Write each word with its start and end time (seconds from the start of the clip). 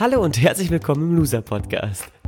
Hallo 0.00 0.24
und 0.24 0.40
herzlich 0.40 0.70
willkommen 0.70 1.10
im 1.10 1.16
Loser 1.18 1.42
Podcast. 1.42 2.10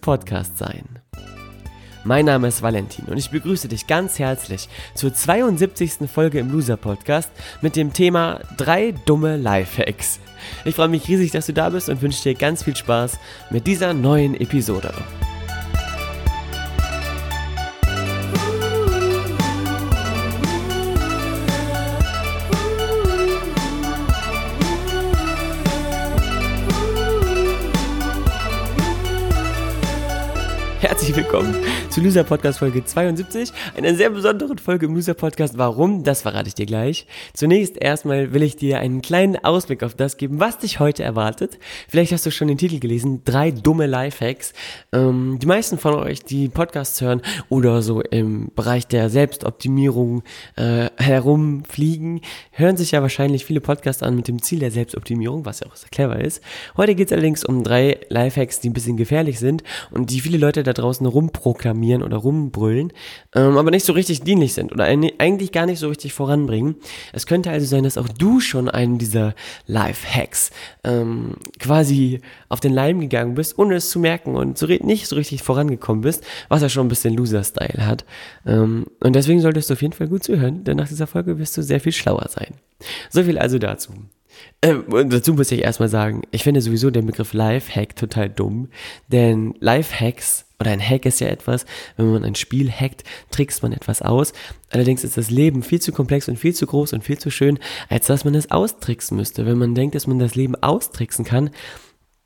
Podcasts 0.00 0.58
sein. 0.58 0.98
Mein 2.04 2.24
Name 2.24 2.48
ist 2.48 2.62
Valentin 2.62 3.04
und 3.04 3.16
ich 3.16 3.30
begrüße 3.30 3.68
dich 3.68 3.86
ganz 3.86 4.18
herzlich 4.18 4.68
zur 4.94 5.14
72. 5.14 6.10
Folge 6.12 6.40
im 6.40 6.50
Loser 6.50 6.76
Podcast 6.76 7.30
mit 7.60 7.76
dem 7.76 7.92
Thema 7.92 8.40
drei 8.56 8.92
dumme 9.06 9.36
Lifehacks. 9.36 10.18
Ich 10.64 10.74
freue 10.74 10.88
mich 10.88 11.06
riesig, 11.06 11.30
dass 11.30 11.46
du 11.46 11.52
da 11.52 11.68
bist 11.70 11.88
und 11.88 12.02
wünsche 12.02 12.22
dir 12.24 12.34
ganz 12.34 12.64
viel 12.64 12.76
Spaß 12.76 13.18
mit 13.50 13.66
dieser 13.66 13.94
neuen 13.94 14.34
Episode. 14.34 14.92
Herzlich 31.08 31.24
willkommen 31.24 31.54
zu 31.88 32.02
Loser 32.02 32.22
Podcast 32.22 32.58
Folge 32.58 32.84
72, 32.84 33.50
einer 33.78 33.94
sehr 33.94 34.10
besonderen 34.10 34.58
Folge 34.58 34.84
im 34.84 34.94
Loser 34.94 35.14
Podcast. 35.14 35.56
Warum? 35.56 36.04
Das 36.04 36.20
verrate 36.20 36.48
ich 36.48 36.54
dir 36.54 36.66
gleich. 36.66 37.06
Zunächst 37.32 37.78
erstmal 37.78 38.34
will 38.34 38.42
ich 38.42 38.56
dir 38.56 38.78
einen 38.78 39.00
kleinen 39.00 39.42
Ausblick 39.42 39.82
auf 39.82 39.94
das 39.94 40.18
geben, 40.18 40.38
was 40.38 40.58
dich 40.58 40.80
heute 40.80 41.04
erwartet. 41.04 41.58
Vielleicht 41.88 42.12
hast 42.12 42.26
du 42.26 42.30
schon 42.30 42.48
den 42.48 42.58
Titel 42.58 42.78
gelesen, 42.78 43.22
drei 43.24 43.50
dumme 43.50 43.86
Lifehacks. 43.86 44.52
Ähm, 44.92 45.38
die 45.40 45.46
meisten 45.46 45.78
von 45.78 45.94
euch, 45.94 46.24
die 46.24 46.50
Podcasts 46.50 47.00
hören 47.00 47.22
oder 47.48 47.80
so 47.80 48.02
im 48.02 48.50
Bereich 48.54 48.86
der 48.86 49.08
Selbstoptimierung 49.08 50.24
äh, 50.56 50.90
herumfliegen, 50.98 52.20
hören 52.50 52.76
sich 52.76 52.90
ja 52.90 53.00
wahrscheinlich 53.00 53.46
viele 53.46 53.62
Podcasts 53.62 54.02
an 54.02 54.14
mit 54.14 54.28
dem 54.28 54.42
Ziel 54.42 54.58
der 54.58 54.70
Selbstoptimierung, 54.70 55.46
was 55.46 55.60
ja 55.60 55.68
auch 55.68 55.76
sehr 55.76 55.88
clever 55.88 56.20
ist. 56.20 56.42
Heute 56.76 56.94
geht 56.94 57.06
es 57.06 57.12
allerdings 57.12 57.46
um 57.46 57.64
drei 57.64 57.98
Lifehacks, 58.10 58.60
die 58.60 58.68
ein 58.68 58.74
bisschen 58.74 58.98
gefährlich 58.98 59.38
sind 59.38 59.64
und 59.90 60.10
die 60.10 60.20
viele 60.20 60.36
Leute 60.36 60.62
da 60.62 60.74
draußen 60.74 60.97
rumproklamieren 61.06 62.02
oder 62.02 62.16
rumbrüllen, 62.16 62.92
ähm, 63.34 63.56
aber 63.56 63.70
nicht 63.70 63.84
so 63.84 63.92
richtig 63.92 64.22
dienlich 64.22 64.54
sind 64.54 64.72
oder 64.72 64.84
eigentlich 64.84 65.52
gar 65.52 65.66
nicht 65.66 65.78
so 65.78 65.88
richtig 65.88 66.12
voranbringen. 66.12 66.76
Es 67.12 67.26
könnte 67.26 67.50
also 67.50 67.66
sein, 67.66 67.84
dass 67.84 67.98
auch 67.98 68.08
du 68.08 68.40
schon 68.40 68.68
einen 68.68 68.98
dieser 68.98 69.34
Life-Hacks 69.66 70.50
ähm, 70.84 71.36
quasi 71.58 72.20
auf 72.48 72.60
den 72.60 72.72
Leim 72.72 73.00
gegangen 73.00 73.34
bist, 73.34 73.58
ohne 73.58 73.76
es 73.76 73.90
zu 73.90 73.98
merken 73.98 74.36
und 74.36 74.58
so 74.58 74.66
nicht 74.66 75.08
so 75.08 75.16
richtig 75.16 75.42
vorangekommen 75.42 76.02
bist, 76.02 76.24
was 76.48 76.62
ja 76.62 76.68
schon 76.68 76.86
ein 76.86 76.90
bisschen 76.90 77.14
Loser-Style 77.14 77.86
hat. 77.86 78.04
Ähm, 78.46 78.86
und 79.00 79.14
deswegen 79.14 79.40
solltest 79.40 79.70
du 79.70 79.74
auf 79.74 79.82
jeden 79.82 79.94
Fall 79.94 80.08
gut 80.08 80.24
zuhören, 80.24 80.64
denn 80.64 80.76
nach 80.76 80.88
dieser 80.88 81.06
Folge 81.06 81.38
wirst 81.38 81.56
du 81.56 81.62
sehr 81.62 81.80
viel 81.80 81.92
schlauer 81.92 82.26
sein. 82.28 82.54
So 83.10 83.22
viel 83.22 83.38
also 83.38 83.58
dazu. 83.58 83.92
Ähm, 84.62 84.84
und 84.88 85.12
dazu 85.12 85.34
muss 85.34 85.52
ich 85.52 85.62
erstmal 85.62 85.88
sagen, 85.88 86.22
ich 86.30 86.42
finde 86.42 86.60
sowieso 86.60 86.90
den 86.90 87.06
Begriff 87.06 87.32
Lifehack 87.32 87.96
total 87.96 88.28
dumm, 88.28 88.68
denn 89.08 89.54
Lifehacks 89.60 90.44
oder 90.60 90.72
ein 90.72 90.80
Hack 90.80 91.06
ist 91.06 91.20
ja 91.20 91.28
etwas, 91.28 91.66
wenn 91.96 92.10
man 92.10 92.24
ein 92.24 92.34
Spiel 92.34 92.70
hackt, 92.70 93.04
trickst 93.30 93.62
man 93.62 93.72
etwas 93.72 94.02
aus. 94.02 94.32
Allerdings 94.70 95.04
ist 95.04 95.16
das 95.16 95.30
Leben 95.30 95.62
viel 95.62 95.80
zu 95.80 95.92
komplex 95.92 96.28
und 96.28 96.36
viel 96.36 96.54
zu 96.54 96.66
groß 96.66 96.94
und 96.94 97.04
viel 97.04 97.18
zu 97.18 97.30
schön, 97.30 97.60
als 97.88 98.06
dass 98.06 98.24
man 98.24 98.34
es 98.34 98.50
austricksen 98.50 99.16
müsste. 99.16 99.46
Wenn 99.46 99.58
man 99.58 99.76
denkt, 99.76 99.94
dass 99.94 100.08
man 100.08 100.18
das 100.18 100.34
Leben 100.34 100.56
austricksen 100.56 101.24
kann, 101.24 101.50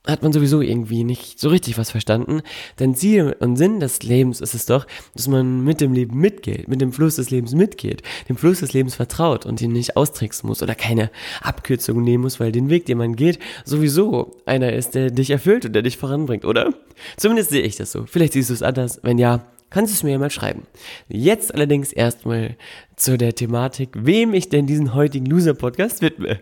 hat 0.04 0.22
man 0.22 0.32
sowieso 0.32 0.60
irgendwie 0.60 1.04
nicht 1.04 1.38
so 1.38 1.48
richtig 1.48 1.78
was 1.78 1.90
verstanden. 1.92 2.42
Denn 2.80 2.94
Ziel 2.94 3.36
und 3.38 3.56
Sinn 3.56 3.78
des 3.78 4.02
Lebens 4.02 4.40
ist 4.40 4.54
es 4.54 4.66
doch, 4.66 4.86
dass 5.14 5.28
man 5.28 5.62
mit 5.62 5.80
dem 5.80 5.92
Leben 5.92 6.18
mitgeht, 6.18 6.66
mit 6.66 6.80
dem 6.80 6.92
Fluss 6.92 7.16
des 7.16 7.30
Lebens 7.30 7.54
mitgeht, 7.54 8.02
dem 8.28 8.36
Fluss 8.36 8.60
des 8.60 8.72
Lebens 8.72 8.96
vertraut 8.96 9.46
und 9.46 9.60
ihn 9.60 9.72
nicht 9.72 9.96
austricksen 9.96 10.48
muss 10.48 10.62
oder 10.62 10.74
keine 10.74 11.10
Abkürzung 11.40 12.02
nehmen 12.02 12.22
muss, 12.22 12.40
weil 12.40 12.50
den 12.50 12.68
Weg, 12.68 12.86
den 12.86 12.98
man 12.98 13.14
geht, 13.14 13.38
sowieso 13.64 14.36
einer 14.44 14.72
ist, 14.72 14.94
der 14.96 15.10
dich 15.10 15.30
erfüllt 15.30 15.66
und 15.66 15.72
der 15.72 15.82
dich 15.82 15.98
voranbringt, 15.98 16.44
oder? 16.44 16.74
Zumindest 17.16 17.50
sehe 17.50 17.62
ich 17.62 17.76
das 17.76 17.92
so. 17.92 18.04
Vielleicht 18.06 18.32
siehst 18.32 18.50
du 18.50 18.54
es 18.54 18.62
anders. 18.62 18.98
Wenn 19.04 19.18
ja, 19.18 19.46
kannst 19.70 19.92
du 19.92 19.94
es 19.94 20.02
mir 20.02 20.12
ja 20.12 20.18
mal 20.18 20.30
schreiben. 20.30 20.66
Jetzt 21.08 21.54
allerdings 21.54 21.92
erstmal 21.92 22.56
zu 22.96 23.16
der 23.16 23.36
Thematik, 23.36 23.90
wem 23.94 24.34
ich 24.34 24.48
denn 24.48 24.66
diesen 24.66 24.94
heutigen 24.94 25.26
Loser-Podcast 25.26 26.02
widme. 26.02 26.40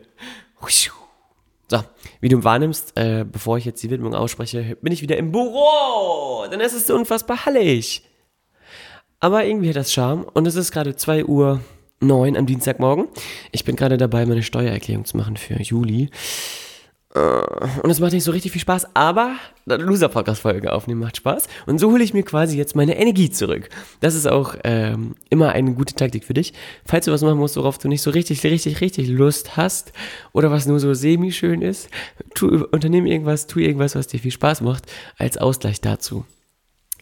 So, 1.70 1.84
wie 2.20 2.28
du 2.28 2.42
wahrnimmst, 2.42 2.97
äh, 2.97 3.25
bevor 3.25 3.56
ich 3.56 3.64
jetzt 3.64 3.81
die 3.82 3.91
Widmung 3.91 4.12
ausspreche, 4.12 4.76
bin 4.82 4.92
ich 4.92 5.03
wieder 5.03 5.16
im 5.16 5.31
Büro. 5.31 6.44
Ist 6.50 6.72
es 6.75 6.88
so 6.88 6.97
unfassbar 6.97 7.47
hallig. 7.47 8.03
Aber 9.20 9.44
irgendwie 9.44 9.69
hat 9.69 9.76
das 9.76 9.92
Charme 9.92 10.25
und 10.25 10.47
es 10.47 10.56
ist 10.56 10.72
gerade 10.72 10.97
2 10.97 11.26
Uhr 11.26 11.60
9 12.00 12.36
am 12.36 12.47
Dienstagmorgen. 12.47 13.06
Ich 13.53 13.64
bin 13.64 13.76
gerade 13.76 13.98
dabei, 13.98 14.26
meine 14.26 14.42
Steuererklärung 14.42 15.04
zu 15.04 15.16
machen 15.16 15.36
für 15.36 15.62
Juli. 15.62 16.10
Äh, 17.15 17.21
und 17.82 17.91
es 17.91 18.00
macht 18.00 18.12
nicht 18.12 18.25
so 18.25 18.31
richtig 18.31 18.53
viel 18.53 18.60
Spaß, 18.60 18.94
aber 18.94 19.37
Loser-Podcast-Folge 19.66 20.72
aufnehmen 20.72 21.00
macht 21.00 21.16
Spaß. 21.16 21.48
Und 21.66 21.78
so 21.78 21.91
hole 21.91 22.03
ich 22.03 22.15
mir 22.15 22.22
quasi 22.22 22.56
jetzt 22.56 22.76
meine 22.76 22.98
Energie 22.98 23.31
zurück. 23.31 23.69
Das 24.00 24.15
ist 24.15 24.26
auch 24.26 24.54
ähm, 24.65 25.15
immer 25.28 25.50
eine 25.50 25.72
gute 25.75 25.94
Taktik 25.94 26.25
für 26.25 26.34
dich. 26.34 26.53
Falls 26.84 27.04
du 27.06 27.12
was 27.12 27.22
machen 27.22 27.38
musst, 27.38 27.56
worauf 27.56 27.78
du 27.78 27.88
nicht 27.88 28.03
so 28.03 28.10
richtig, 28.10 28.43
richtig, 28.44 28.81
richtig 28.81 29.09
Lust 29.09 29.56
hast 29.56 29.93
oder 30.32 30.50
was 30.50 30.66
nur 30.66 30.81
so 30.81 30.94
semi-schön 30.94 31.62
ist, 31.62 31.88
tu, 32.34 32.65
unternimm 32.71 33.06
irgendwas, 33.06 33.47
tu 33.47 33.59
irgendwas, 33.59 33.94
was 33.94 34.06
dir 34.06 34.21
viel 34.21 34.31
Spaß 34.31 34.60
macht, 34.60 34.84
als 35.19 35.37
Ausgleich 35.37 35.81
dazu. 35.81 36.25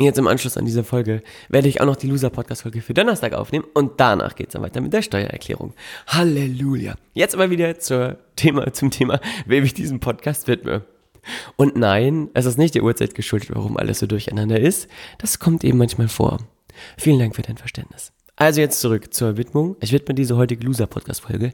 Jetzt 0.00 0.18
im 0.18 0.28
Anschluss 0.28 0.56
an 0.56 0.64
diese 0.64 0.84
Folge 0.84 1.22
werde 1.48 1.68
ich 1.68 1.80
auch 1.80 1.86
noch 1.86 1.96
die 1.96 2.06
Loser-Podcast-Folge 2.06 2.82
für 2.82 2.94
Donnerstag 2.94 3.32
aufnehmen 3.32 3.64
und 3.74 3.98
danach 3.98 4.36
geht 4.36 4.48
es 4.48 4.52
dann 4.52 4.62
weiter 4.62 4.80
mit 4.80 4.92
der 4.92 5.02
Steuererklärung. 5.02 5.74
Halleluja. 6.06 6.94
Jetzt 7.14 7.34
aber 7.34 7.50
wieder 7.50 7.80
zur 7.80 8.16
Thema, 8.36 8.72
zum 8.72 8.92
Thema, 8.92 9.20
wem 9.46 9.64
ich 9.64 9.74
diesen 9.74 9.98
Podcast 9.98 10.46
widme. 10.46 10.84
Und 11.56 11.76
nein, 11.76 12.30
es 12.34 12.46
ist 12.46 12.58
nicht 12.58 12.76
der 12.76 12.84
Uhrzeit 12.84 13.16
geschuldet, 13.16 13.50
warum 13.52 13.76
alles 13.76 13.98
so 13.98 14.06
durcheinander 14.06 14.60
ist. 14.60 14.88
Das 15.18 15.40
kommt 15.40 15.64
eben 15.64 15.78
manchmal 15.78 16.08
vor. 16.08 16.38
Vielen 16.96 17.18
Dank 17.18 17.34
für 17.34 17.42
dein 17.42 17.56
Verständnis. 17.56 18.12
Also 18.40 18.60
jetzt 18.60 18.78
zurück 18.78 19.12
zur 19.12 19.36
Widmung. 19.36 19.74
Ich 19.80 19.92
widme 19.92 20.14
diese 20.14 20.36
heutige 20.36 20.64
Loser-Podcast-Folge 20.64 21.52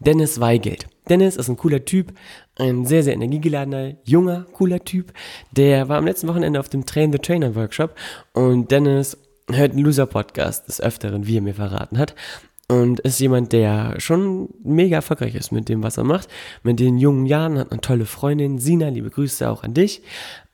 Dennis 0.00 0.40
Weigelt. 0.40 0.88
Dennis 1.08 1.36
ist 1.36 1.48
ein 1.48 1.56
cooler 1.56 1.84
Typ, 1.84 2.12
ein 2.56 2.84
sehr, 2.86 3.04
sehr 3.04 3.14
energiegeladener, 3.14 3.94
junger, 4.02 4.44
cooler 4.52 4.80
Typ. 4.80 5.12
Der 5.52 5.88
war 5.88 5.96
am 5.96 6.06
letzten 6.06 6.26
Wochenende 6.26 6.58
auf 6.58 6.68
dem 6.68 6.86
Train 6.86 7.12
the 7.12 7.20
Trainer 7.20 7.54
Workshop 7.54 7.94
und 8.32 8.72
Dennis 8.72 9.16
hört 9.48 9.72
einen 9.72 9.84
Loser-Podcast 9.84 10.66
des 10.66 10.80
Öfteren, 10.80 11.28
wie 11.28 11.36
er 11.36 11.42
mir 11.42 11.54
verraten 11.54 11.98
hat. 11.98 12.16
Und 12.66 12.98
ist 12.98 13.20
jemand, 13.20 13.52
der 13.52 14.00
schon 14.00 14.48
mega 14.64 14.96
erfolgreich 14.96 15.36
ist 15.36 15.52
mit 15.52 15.68
dem, 15.68 15.84
was 15.84 15.98
er 15.98 16.04
macht. 16.04 16.28
Mit 16.64 16.80
den 16.80 16.98
jungen 16.98 17.26
Jahren 17.26 17.58
hat 17.58 17.70
eine 17.70 17.80
tolle 17.80 18.06
Freundin, 18.06 18.58
Sina, 18.58 18.88
liebe 18.88 19.10
Grüße 19.10 19.48
auch 19.48 19.62
an 19.62 19.74
dich. 19.74 20.02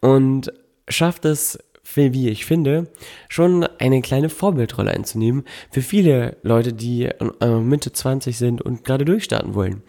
Und 0.01 0.53
schafft 0.89 1.25
es 1.25 1.59
wie 1.97 2.29
ich 2.29 2.45
finde, 2.45 2.89
schon 3.29 3.65
eine 3.79 4.03
kleine 4.03 4.29
Vorbildrolle 4.29 4.91
einzunehmen 4.91 5.45
für 5.71 5.83
viele 5.83 6.37
Leute, 6.43 6.73
die 6.73 7.05
äh, 7.05 7.47
Mitte 7.59 7.93
20 7.93 8.37
sind 8.37 8.63
und 8.63 8.85
gerade 8.85 9.05
durchstarten 9.05 9.55
wollen. 9.55 9.83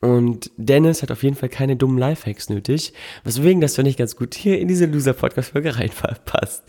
Und 0.00 0.50
Dennis 0.56 1.02
hat 1.02 1.10
auf 1.10 1.22
jeden 1.22 1.36
Fall 1.36 1.50
keine 1.50 1.76
dummen 1.76 1.98
Lifehacks 1.98 2.48
nötig, 2.48 2.94
weswegen 3.24 3.60
das, 3.60 3.74
finde 3.74 3.90
ich, 3.90 3.98
ganz 3.98 4.16
gut 4.16 4.34
hier 4.34 4.58
in 4.58 4.68
diese 4.68 4.86
Loser-Podcast-Folge 4.86 5.76
reinpasst. 5.76 6.64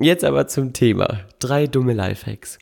Jetzt 0.00 0.24
aber 0.24 0.46
zum 0.48 0.72
Thema. 0.72 1.20
Drei 1.38 1.66
dumme 1.66 1.92
Lifehacks. 1.92 2.58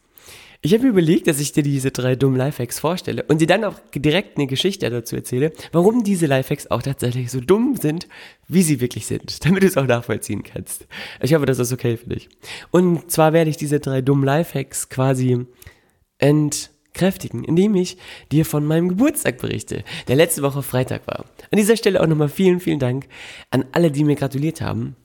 Ich 0.61 0.73
habe 0.73 0.83
mir 0.83 0.89
überlegt, 0.89 1.29
dass 1.29 1.39
ich 1.39 1.53
dir 1.53 1.63
diese 1.63 1.93
drei 1.93 2.17
dummen 2.17 2.37
Lifehacks 2.37 2.81
vorstelle 2.81 3.23
und 3.29 3.41
dir 3.41 3.47
dann 3.47 3.63
auch 3.63 3.77
direkt 3.95 4.37
eine 4.37 4.49
Geschichte 4.49 4.91
dazu 4.91 5.15
erzähle, 5.15 5.53
warum 5.71 6.03
diese 6.03 6.27
Lifehacks 6.27 6.69
auch 6.69 6.83
tatsächlich 6.83 7.31
so 7.31 7.41
dumm 7.41 7.77
sind, 7.77 8.09
wie 8.49 8.63
sie 8.63 8.81
wirklich 8.81 9.07
sind, 9.07 9.45
damit 9.45 9.63
du 9.63 9.69
es 9.69 9.77
auch 9.77 9.87
nachvollziehen 9.87 10.43
kannst. 10.43 10.89
Ich 11.23 11.33
hoffe, 11.33 11.47
das 11.47 11.61
ist 11.61 11.73
okay 11.73 11.97
für 11.97 12.09
dich. 12.09 12.29
Und 12.73 13.09
zwar 13.09 13.33
werde 13.33 13.51
ich 13.51 13.57
diese 13.57 13.79
drei 13.79 14.01
dummen 14.01 14.25
Lifehacks 14.25 14.89
quasi 14.89 15.47
entkräftigen, 16.19 17.45
indem 17.45 17.77
ich 17.77 17.97
dir 18.33 18.45
von 18.45 18.65
meinem 18.65 18.89
Geburtstag 18.89 19.39
berichte, 19.39 19.85
der 20.09 20.17
letzte 20.17 20.43
Woche 20.43 20.65
Freitag 20.65 21.07
war. 21.07 21.27
An 21.53 21.59
dieser 21.59 21.77
Stelle 21.77 22.01
auch 22.01 22.09
nochmal 22.09 22.29
vielen, 22.29 22.59
vielen 22.59 22.81
Dank 22.81 23.07
an 23.51 23.65
alle, 23.71 23.93
die 23.93 24.03
mir 24.03 24.17
gratuliert 24.17 24.61
haben. 24.61 24.97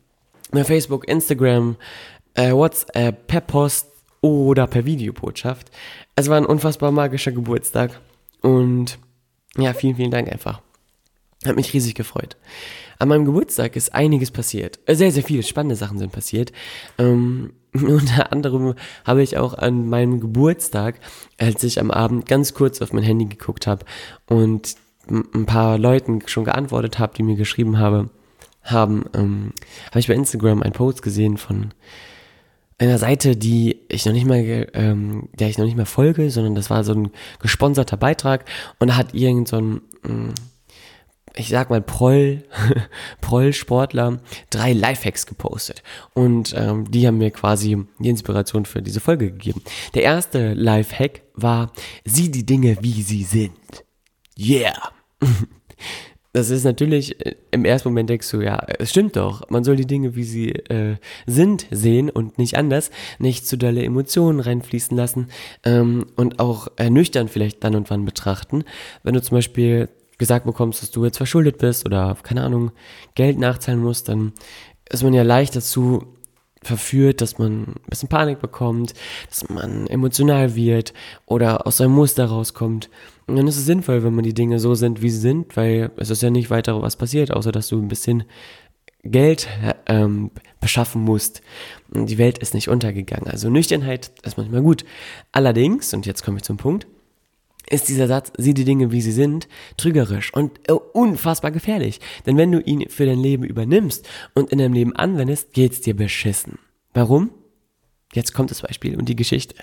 Facebook, 0.51 1.07
Instagram, 1.07 1.75
äh, 2.33 2.51
WhatsApp, 2.51 3.27
per 3.27 3.41
Post, 3.41 3.92
oder 4.23 4.67
per 4.67 4.85
Videobotschaft. 4.85 5.69
Es 6.15 6.29
war 6.29 6.37
ein 6.37 6.45
unfassbar 6.45 6.91
magischer 6.91 7.33
Geburtstag 7.33 7.99
und 8.41 8.97
ja, 9.57 9.73
vielen, 9.73 9.97
vielen 9.97 10.11
Dank 10.11 10.31
einfach. 10.31 10.61
Hat 11.45 11.57
mich 11.57 11.73
riesig 11.73 11.93
gefreut. 11.93 12.37
An 12.99 13.09
meinem 13.09 13.25
Geburtstag 13.25 13.75
ist 13.75 13.93
einiges 13.93 14.31
passiert. 14.31 14.79
Äh, 14.85 14.95
sehr, 14.95 15.11
sehr 15.11 15.23
viele 15.23 15.43
spannende 15.43 15.75
Sachen 15.75 15.99
sind 15.99 16.13
passiert. 16.13 16.53
Ähm, 16.97 17.51
unter 17.73 18.31
anderem 18.31 18.75
habe 19.03 19.21
ich 19.21 19.37
auch 19.37 19.53
an 19.55 19.89
meinem 19.89 20.21
Geburtstag, 20.21 21.01
als 21.37 21.61
ich 21.63 21.79
am 21.81 21.91
Abend 21.91 22.25
ganz 22.25 22.53
kurz 22.53 22.81
auf 22.81 22.93
mein 22.93 23.03
Handy 23.03 23.25
geguckt 23.25 23.67
habe 23.67 23.85
und 24.27 24.77
ein 25.09 25.45
paar 25.45 25.77
Leuten 25.77 26.21
schon 26.27 26.45
geantwortet 26.45 26.97
habe, 26.97 27.13
die 27.13 27.23
mir 27.23 27.35
geschrieben 27.35 27.77
habe, 27.77 28.09
haben, 28.61 29.03
ähm, 29.13 29.51
habe 29.89 29.99
ich 29.99 30.07
bei 30.07 30.13
Instagram 30.13 30.63
einen 30.63 30.71
Post 30.71 31.01
gesehen 31.01 31.35
von 31.35 31.73
einer 32.77 32.97
Seite, 32.97 33.35
die 33.35 33.81
ich 33.89 34.05
noch 34.05 34.13
nicht 34.13 34.25
mal, 34.25 34.67
ähm, 34.73 35.29
der 35.33 35.49
ich 35.49 35.57
noch 35.57 35.65
nicht 35.65 35.77
mal 35.77 35.85
folge, 35.85 36.29
sondern 36.29 36.55
das 36.55 36.69
war 36.69 36.83
so 36.83 36.93
ein 36.93 37.11
gesponserter 37.39 37.97
Beitrag 37.97 38.45
und 38.79 38.95
hat 38.95 39.13
irgend 39.13 39.47
so 39.47 39.57
ein, 39.57 39.81
mm, 40.03 40.33
ich 41.35 41.49
sag 41.49 41.69
mal 41.69 41.81
Proll, 41.81 42.43
Proll-Sportler 43.21 44.19
drei 44.49 44.73
Lifehacks 44.73 45.25
gepostet 45.25 45.81
und 46.13 46.53
ähm, 46.55 46.89
die 46.89 47.07
haben 47.07 47.17
mir 47.17 47.31
quasi 47.31 47.77
die 47.99 48.09
Inspiration 48.09 48.65
für 48.65 48.81
diese 48.81 48.99
Folge 48.99 49.31
gegeben. 49.31 49.61
Der 49.93 50.03
erste 50.03 50.53
Lifehack 50.53 51.21
war, 51.33 51.71
sieh 52.05 52.29
die 52.29 52.45
Dinge, 52.45 52.77
wie 52.81 53.01
sie 53.01 53.23
sind. 53.23 53.53
Yeah. 54.37 54.91
das 56.33 56.49
ist 56.49 56.63
natürlich, 56.63 57.25
äh, 57.25 57.35
im 57.51 57.63
ersten 57.63 57.89
Moment 57.89 58.09
denkst 58.09 58.29
du, 58.31 58.41
ja, 58.41 58.57
es 58.79 58.89
stimmt 58.89 59.15
doch, 59.15 59.49
man 59.49 59.63
soll 59.63 59.75
die 59.75 59.85
Dinge, 59.85 60.15
wie 60.15 60.23
sie 60.23 60.49
äh, 60.49 60.97
sind, 61.27 61.67
sehen 61.71 62.09
und 62.09 62.37
nicht 62.37 62.57
anders, 62.57 62.91
nicht 63.19 63.47
zu 63.47 63.57
dolle 63.57 63.83
Emotionen 63.83 64.39
reinfließen 64.39 64.97
lassen 64.97 65.27
ähm, 65.63 66.07
und 66.15 66.39
auch 66.39 66.67
ernüchtern 66.75 67.27
vielleicht 67.27 67.63
dann 67.63 67.75
und 67.75 67.89
wann 67.89 68.05
betrachten. 68.05 68.65
Wenn 69.03 69.13
du 69.13 69.21
zum 69.21 69.37
Beispiel 69.37 69.89
gesagt 70.17 70.45
bekommst, 70.45 70.81
dass 70.81 70.91
du 70.91 71.05
jetzt 71.05 71.17
verschuldet 71.17 71.59
bist 71.59 71.85
oder, 71.85 72.17
keine 72.23 72.43
Ahnung, 72.43 72.71
Geld 73.15 73.37
nachzahlen 73.37 73.81
musst, 73.81 74.09
dann 74.09 74.33
ist 74.89 75.03
man 75.03 75.13
ja 75.13 75.23
leicht 75.23 75.55
dazu 75.55 76.15
verführt, 76.63 77.21
dass 77.21 77.37
man 77.37 77.63
ein 77.63 77.75
bisschen 77.89 78.09
Panik 78.09 78.39
bekommt, 78.39 78.93
dass 79.29 79.47
man 79.49 79.87
emotional 79.87 80.55
wird 80.55 80.93
oder 81.25 81.67
aus 81.67 81.77
seinem 81.77 81.91
Muster 81.91 82.25
rauskommt. 82.25 82.89
Und 83.27 83.35
dann 83.35 83.47
ist 83.47 83.57
es 83.57 83.65
sinnvoll, 83.65 84.03
wenn 84.03 84.15
man 84.15 84.23
die 84.23 84.33
Dinge 84.33 84.59
so 84.59 84.75
sind, 84.75 85.01
wie 85.01 85.09
sie 85.09 85.19
sind, 85.19 85.55
weil 85.55 85.91
es 85.97 86.09
ist 86.09 86.21
ja 86.21 86.29
nicht 86.29 86.49
weiter 86.49 86.81
was 86.81 86.97
passiert, 86.97 87.31
außer 87.31 87.51
dass 87.51 87.67
du 87.67 87.81
ein 87.81 87.87
bisschen 87.87 88.23
Geld 89.03 89.47
ähm, 89.85 90.31
beschaffen 90.61 91.01
musst. 91.01 91.41
Und 91.93 92.09
die 92.09 92.17
Welt 92.17 92.37
ist 92.37 92.53
nicht 92.53 92.69
untergegangen. 92.69 93.29
Also 93.29 93.49
Nüchternheit 93.49 94.11
ist 94.23 94.37
manchmal 94.37 94.61
gut. 94.61 94.85
Allerdings, 95.31 95.93
und 95.93 96.05
jetzt 96.05 96.23
komme 96.23 96.37
ich 96.37 96.43
zum 96.43 96.57
Punkt, 96.57 96.87
ist 97.69 97.89
dieser 97.89 98.07
Satz, 98.07 98.31
sieh 98.37 98.53
die 98.53 98.65
Dinge, 98.65 98.91
wie 98.91 99.01
sie 99.01 99.11
sind, 99.11 99.47
trügerisch 99.77 100.33
und 100.33 100.59
äh, 100.69 100.73
unfassbar 100.73 101.51
gefährlich. 101.51 101.99
Denn 102.25 102.37
wenn 102.37 102.51
du 102.51 102.59
ihn 102.59 102.89
für 102.89 103.05
dein 103.05 103.19
Leben 103.19 103.43
übernimmst 103.43 104.07
und 104.33 104.51
in 104.51 104.59
deinem 104.59 104.73
Leben 104.73 104.95
anwendest, 104.95 105.53
geht's 105.53 105.81
dir 105.81 105.95
beschissen. 105.95 106.59
Warum? 106.93 107.31
Jetzt 108.13 108.33
kommt 108.33 108.51
das 108.51 108.61
Beispiel 108.61 108.97
und 108.97 109.09
die 109.09 109.15
Geschichte. 109.15 109.55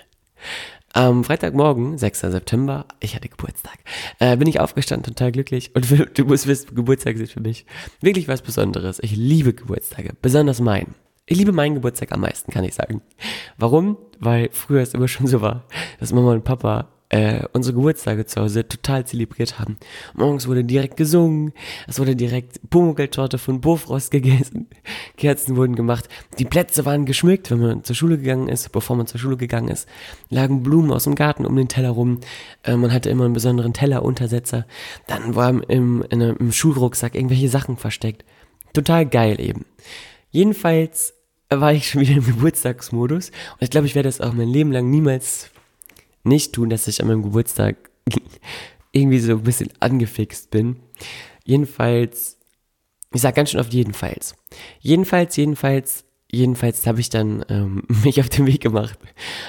Am 0.93 1.23
Freitagmorgen, 1.23 1.99
6. 1.99 2.21
September, 2.21 2.85
ich 2.99 3.15
hatte 3.15 3.29
Geburtstag, 3.29 3.79
äh, 4.19 4.37
bin 4.37 4.49
ich 4.49 4.59
aufgestanden, 4.59 5.15
total 5.15 5.31
glücklich. 5.31 5.75
Und 5.77 5.87
für, 5.87 6.07
du 6.07 6.25
musst 6.25 6.49
wissen, 6.49 6.75
Geburtstag 6.75 7.15
ist 7.17 7.33
für 7.33 7.41
mich 7.41 7.65
wirklich 8.01 8.27
was 8.27 8.43
Besonderes. 8.43 8.99
Ich 9.01 9.15
liebe 9.15 9.55
Geburtstage, 9.55 10.15
besonders 10.21 10.61
meinen. 10.61 10.97
Ich 11.27 11.39
liebe 11.39 11.53
meinen 11.53 11.77
Geburtstag 11.77 12.11
am 12.11 12.21
meisten, 12.21 12.51
kann 12.51 12.65
ich 12.65 12.75
sagen. 12.75 13.03
Warum? 13.57 13.99
Weil 14.19 14.49
früher 14.51 14.83
es 14.83 14.93
immer 14.93 15.07
schon 15.07 15.29
so 15.29 15.41
war, 15.41 15.65
dass 16.01 16.13
Mama 16.13 16.33
und 16.33 16.43
Papa 16.43 16.89
äh, 17.11 17.43
unsere 17.53 17.75
Geburtstage 17.75 18.25
zu 18.25 18.41
Hause 18.41 18.67
total 18.67 19.05
zelebriert 19.05 19.59
haben. 19.59 19.77
Morgens 20.15 20.47
wurde 20.47 20.65
direkt 20.65 20.97
gesungen, 20.97 21.53
es 21.87 21.99
wurde 21.99 22.17
direkt 22.17 22.61
Pumuckl-Torte 22.71 23.37
von 23.39 23.61
Bofrost 23.61 24.11
gegessen, 24.11 24.69
Kerzen 25.17 25.57
wurden 25.57 25.75
gemacht, 25.75 26.09
die 26.39 26.45
Plätze 26.45 26.85
waren 26.87 27.05
geschmückt, 27.07 27.51
wenn 27.51 27.61
man 27.61 27.85
zur 27.85 27.97
Schule 27.97 28.17
gegangen 28.17 28.49
ist, 28.49 28.71
bevor 28.71 28.97
man 28.97 29.09
zur 29.09 29.21
Schule 29.21 29.37
gegangen 29.37 29.69
ist, 29.69 29.89
lagen 30.29 30.63
Blumen 30.63 30.93
aus 30.93 31.05
dem 31.05 31.17
Garten 31.17 31.45
um 31.45 31.57
den 31.57 31.69
Teller 31.69 31.91
rum, 31.91 32.21
äh, 32.63 32.77
man 32.77 32.93
hatte 32.93 33.11
immer 33.11 33.25
einen 33.25 33.35
besonderen 33.35 33.73
Telleruntersetzer, 33.73 34.67
dann 35.09 35.35
waren 35.35 35.65
im, 35.65 36.05
in 36.11 36.23
einem, 36.23 36.37
im 36.37 36.53
Schulrucksack 36.53 37.17
irgendwelche 37.17 37.49
Sachen 37.49 37.77
versteckt. 37.77 38.25
Total 38.73 39.05
geil 39.05 39.41
eben. 39.41 39.65
Jedenfalls 40.31 41.15
war 41.49 41.73
ich 41.73 41.89
schon 41.89 42.03
wieder 42.03 42.15
im 42.15 42.25
Geburtstagsmodus 42.25 43.31
und 43.31 43.63
ich 43.63 43.71
glaube, 43.71 43.89
ich 43.89 43.97
werde 43.97 44.09
das 44.09 44.21
auch 44.21 44.33
mein 44.33 44.49
Leben 44.49 44.71
lang 44.71 44.89
niemals 44.89 45.51
nicht 46.23 46.53
tun, 46.53 46.71
dass 46.71 46.89
ich 46.89 47.01
an 47.01 47.09
meinem 47.09 47.23
Geburtstag 47.23 47.91
irgendwie 48.93 49.19
so 49.19 49.33
ein 49.33 49.43
bisschen 49.43 49.71
angefixt 49.81 50.51
bin. 50.51 50.77
Jedenfalls, 51.45 52.39
ich 53.13 53.21
sag 53.21 53.35
ganz 53.35 53.51
schön 53.51 53.61
oft 53.61 53.73
jedenfalls. 53.73 54.35
Jedenfalls, 54.81 55.37
jedenfalls, 55.37 56.05
jedenfalls 56.31 56.87
habe 56.87 57.01
ich 57.01 57.11
dann 57.11 57.45
ähm, 57.49 57.83
mich 58.05 58.21
auf 58.21 58.29
den 58.29 58.47
Weg 58.47 58.61
gemacht 58.61 58.99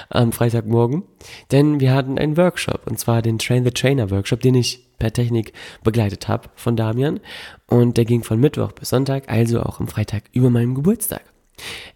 am 0.08 0.32
Freitagmorgen, 0.32 1.04
denn 1.50 1.80
wir 1.80 1.92
hatten 1.92 2.18
einen 2.18 2.36
Workshop 2.36 2.86
und 2.86 2.98
zwar 2.98 3.22
den 3.22 3.38
Train 3.38 3.64
the 3.64 3.70
Trainer 3.70 4.10
Workshop, 4.10 4.40
den 4.40 4.54
ich 4.54 4.88
per 4.98 5.12
Technik 5.12 5.52
begleitet 5.82 6.28
habe 6.28 6.48
von 6.54 6.76
Damian 6.76 7.20
und 7.66 7.96
der 7.96 8.04
ging 8.04 8.22
von 8.22 8.40
Mittwoch 8.40 8.72
bis 8.72 8.90
Sonntag, 8.90 9.28
also 9.28 9.60
auch 9.60 9.80
am 9.80 9.88
Freitag 9.88 10.24
über 10.32 10.50
meinem 10.50 10.74
Geburtstag. 10.74 11.22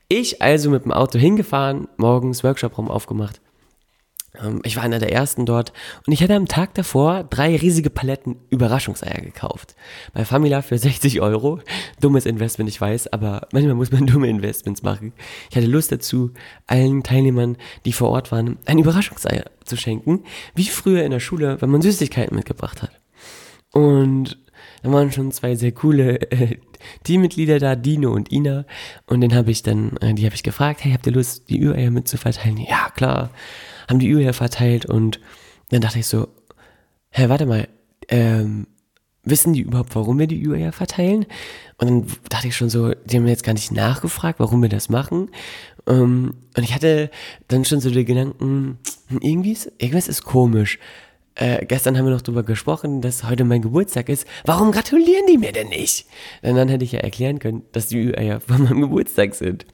Ich 0.08 0.42
also 0.42 0.70
mit 0.70 0.84
dem 0.84 0.92
Auto 0.92 1.18
hingefahren, 1.18 1.88
morgens 1.96 2.44
Workshop-Raum 2.44 2.88
aufgemacht 2.90 3.40
ich 4.62 4.76
war 4.76 4.82
einer 4.82 4.98
der 4.98 5.12
ersten 5.12 5.46
dort 5.46 5.72
und 6.06 6.12
ich 6.12 6.22
hatte 6.22 6.34
am 6.34 6.46
Tag 6.46 6.74
davor 6.74 7.24
drei 7.24 7.56
riesige 7.56 7.90
Paletten 7.90 8.36
Überraschungseier 8.50 9.20
gekauft. 9.20 9.74
Bei 10.12 10.24
Famila 10.24 10.62
für 10.62 10.78
60 10.86 11.20
Euro. 11.20 11.60
Dummes 12.00 12.26
Investment, 12.26 12.68
ich 12.70 12.80
weiß, 12.80 13.12
aber 13.12 13.48
manchmal 13.52 13.74
muss 13.74 13.92
man 13.92 14.06
dumme 14.06 14.28
Investments 14.28 14.82
machen. 14.82 15.12
Ich 15.50 15.56
hatte 15.56 15.66
Lust 15.66 15.92
dazu, 15.92 16.30
allen 16.66 17.02
Teilnehmern, 17.02 17.56
die 17.84 17.92
vor 17.92 18.10
Ort 18.10 18.32
waren, 18.32 18.58
ein 18.66 18.78
Überraschungseier 18.78 19.44
zu 19.64 19.76
schenken, 19.76 20.24
wie 20.54 20.64
früher 20.64 21.04
in 21.04 21.10
der 21.10 21.20
Schule, 21.20 21.60
wenn 21.60 21.70
man 21.70 21.82
Süßigkeiten 21.82 22.36
mitgebracht 22.36 22.82
hat. 22.82 22.92
Und 23.72 24.38
da 24.82 24.92
waren 24.92 25.10
schon 25.10 25.32
zwei 25.32 25.54
sehr 25.54 25.72
coole 25.72 26.20
äh, 26.30 26.58
Teammitglieder 27.04 27.58
da, 27.58 27.74
Dino 27.76 28.12
und 28.12 28.30
Ina. 28.30 28.64
Und 29.06 29.20
den 29.20 29.34
habe 29.34 29.50
ich 29.50 29.62
dann, 29.62 29.96
äh, 29.98 30.14
die 30.14 30.24
habe 30.24 30.34
ich 30.34 30.42
gefragt, 30.42 30.84
hey, 30.84 30.92
habt 30.92 31.06
ihr 31.06 31.12
Lust, 31.12 31.48
die 31.48 31.60
Ü-Eier 31.60 31.90
mitzuverteilen? 31.90 32.58
Ja, 32.58 32.90
klar 32.94 33.30
haben 33.88 33.98
die 33.98 34.10
Ü 34.10 34.32
verteilt 34.32 34.86
und 34.86 35.20
dann 35.70 35.80
dachte 35.80 35.98
ich 35.98 36.06
so, 36.06 36.28
hä, 37.10 37.28
warte 37.28 37.46
mal, 37.46 37.68
ähm, 38.08 38.66
wissen 39.24 39.52
die 39.52 39.60
überhaupt, 39.60 39.94
warum 39.94 40.18
wir 40.18 40.26
die 40.26 40.42
Ü 40.42 40.72
verteilen? 40.72 41.26
Und 41.78 41.88
dann 41.88 42.06
dachte 42.28 42.48
ich 42.48 42.56
schon 42.56 42.70
so, 42.70 42.92
die 42.94 43.16
haben 43.16 43.26
jetzt 43.26 43.44
gar 43.44 43.52
nicht 43.52 43.72
nachgefragt, 43.72 44.38
warum 44.38 44.62
wir 44.62 44.68
das 44.68 44.88
machen. 44.88 45.30
Ähm, 45.86 46.34
und 46.56 46.62
ich 46.62 46.74
hatte 46.74 47.10
dann 47.48 47.64
schon 47.64 47.80
so 47.80 47.90
die 47.90 48.04
Gedanken, 48.04 48.78
hm, 49.08 49.20
irgendwie 49.20 49.52
ist, 49.52 49.72
irgendwas 49.78 50.08
ist 50.08 50.22
komisch. 50.22 50.78
Äh, 51.34 51.66
gestern 51.66 51.98
haben 51.98 52.06
wir 52.06 52.14
noch 52.14 52.22
drüber 52.22 52.42
gesprochen, 52.42 53.02
dass 53.02 53.24
heute 53.24 53.44
mein 53.44 53.60
Geburtstag 53.60 54.08
ist. 54.08 54.26
Warum 54.44 54.72
gratulieren 54.72 55.26
die 55.26 55.36
mir 55.36 55.52
denn 55.52 55.68
nicht? 55.68 56.06
Denn 56.42 56.56
dann 56.56 56.68
hätte 56.68 56.84
ich 56.84 56.92
ja 56.92 57.00
erklären 57.00 57.38
können, 57.38 57.62
dass 57.72 57.88
die 57.88 57.98
Ü-Eier 57.98 58.40
von 58.40 58.62
meinem 58.64 58.80
Geburtstag 58.80 59.34
sind. 59.34 59.66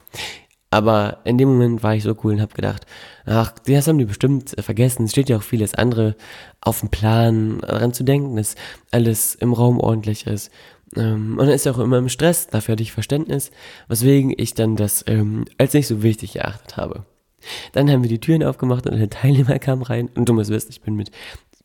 Aber 0.73 1.19
in 1.25 1.37
dem 1.37 1.51
Moment 1.51 1.83
war 1.83 1.95
ich 1.95 2.03
so 2.03 2.17
cool 2.25 2.33
und 2.33 2.41
habe 2.41 2.55
gedacht, 2.55 2.87
ach, 3.27 3.53
das 3.67 3.87
haben 3.87 3.99
die 3.99 4.07
bestimmt 4.07 4.55
vergessen. 4.59 5.05
Es 5.05 5.11
steht 5.11 5.29
ja 5.29 5.37
auch 5.37 5.43
vieles 5.43 5.75
andere 5.75 6.17
auf 6.63 6.81
dem 6.81 6.89
Plan, 6.89 7.59
daran 7.61 7.93
zu 7.93 8.05
denken, 8.05 8.37
dass 8.37 8.55
alles 8.91 9.35
im 9.35 9.53
Raum 9.53 9.79
ordentlich 9.79 10.27
ist. 10.27 10.51
Ähm, 10.97 11.33
und 11.33 11.45
dann 11.45 11.55
ist 11.55 11.67
ja 11.67 11.73
auch 11.73 11.79
immer 11.79 11.99
im 11.99 12.09
Stress, 12.09 12.47
dafür 12.47 12.73
hatte 12.73 12.83
ich 12.83 12.93
Verständnis, 12.93 13.51
weswegen 13.89 14.33
ich 14.35 14.55
dann 14.55 14.77
das 14.77 15.05
ähm, 15.09 15.45
als 15.59 15.75
nicht 15.75 15.89
so 15.89 16.03
wichtig 16.03 16.37
erachtet 16.37 16.79
habe. 16.79 17.05
Dann 17.73 17.91
haben 17.91 18.03
wir 18.03 18.09
die 18.09 18.21
Türen 18.21 18.43
aufgemacht 18.43 18.87
und 18.87 18.95
eine 18.95 19.11
Teilnehmer 19.11 19.59
kam 19.59 19.83
rein. 19.83 20.09
Und 20.15 20.31
du 20.31 20.33
musst 20.33 20.49
wissen, 20.49 20.71
ich 20.71 20.81
bin 20.81 20.95
mit 20.95 21.11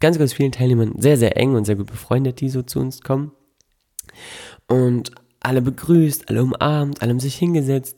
ganz, 0.02 0.20
ganz 0.20 0.34
vielen 0.34 0.52
Teilnehmern 0.52 0.96
sehr, 0.98 1.16
sehr 1.16 1.38
eng 1.38 1.56
und 1.56 1.64
sehr 1.64 1.78
gut 1.78 1.88
befreundet, 1.88 2.42
die 2.42 2.50
so 2.50 2.62
zu 2.62 2.80
uns 2.80 3.00
kommen. 3.00 3.32
Und 4.68 5.12
alle 5.40 5.62
begrüßt, 5.62 6.28
alle 6.28 6.44
umarmt, 6.44 7.02
alle 7.02 7.12
haben 7.12 7.22
sich 7.22 7.38
hingesetzt. 7.38 7.96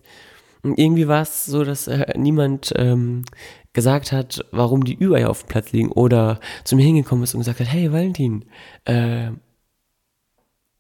Und 0.62 0.78
irgendwie 0.78 1.08
war 1.08 1.22
es 1.22 1.46
so, 1.46 1.64
dass 1.64 1.88
äh, 1.88 2.06
niemand 2.18 2.74
ähm, 2.76 3.24
gesagt 3.74 4.12
hat, 4.12 4.46
warum 4.52 4.84
die 4.84 5.02
Ü-Eier 5.02 5.30
auf 5.30 5.44
dem 5.44 5.48
Platz 5.48 5.72
liegen 5.72 5.92
oder 5.92 6.40
zu 6.64 6.76
mir 6.76 6.86
hingekommen 6.86 7.24
ist 7.24 7.34
und 7.34 7.42
gesagt 7.42 7.60
hat, 7.60 7.72
hey 7.72 7.92
Valentin, 7.92 8.46
äh, 8.86 9.32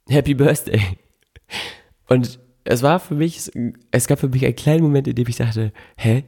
Happy 0.10 0.34
Birthday. 0.34 0.82
Und 2.08 2.40
es 2.64 2.84
war 2.84 3.00
für 3.00 3.16
mich, 3.16 3.52
es 3.92 4.08
gab 4.08 4.20
für 4.20 4.28
mich 4.28 4.46
einen 4.46 4.56
kleinen 4.56 4.84
Moment, 4.84 5.08
in 5.08 5.16
dem 5.16 5.28
ich 5.28 5.38
dachte, 5.38 5.72
hä, 5.98 6.24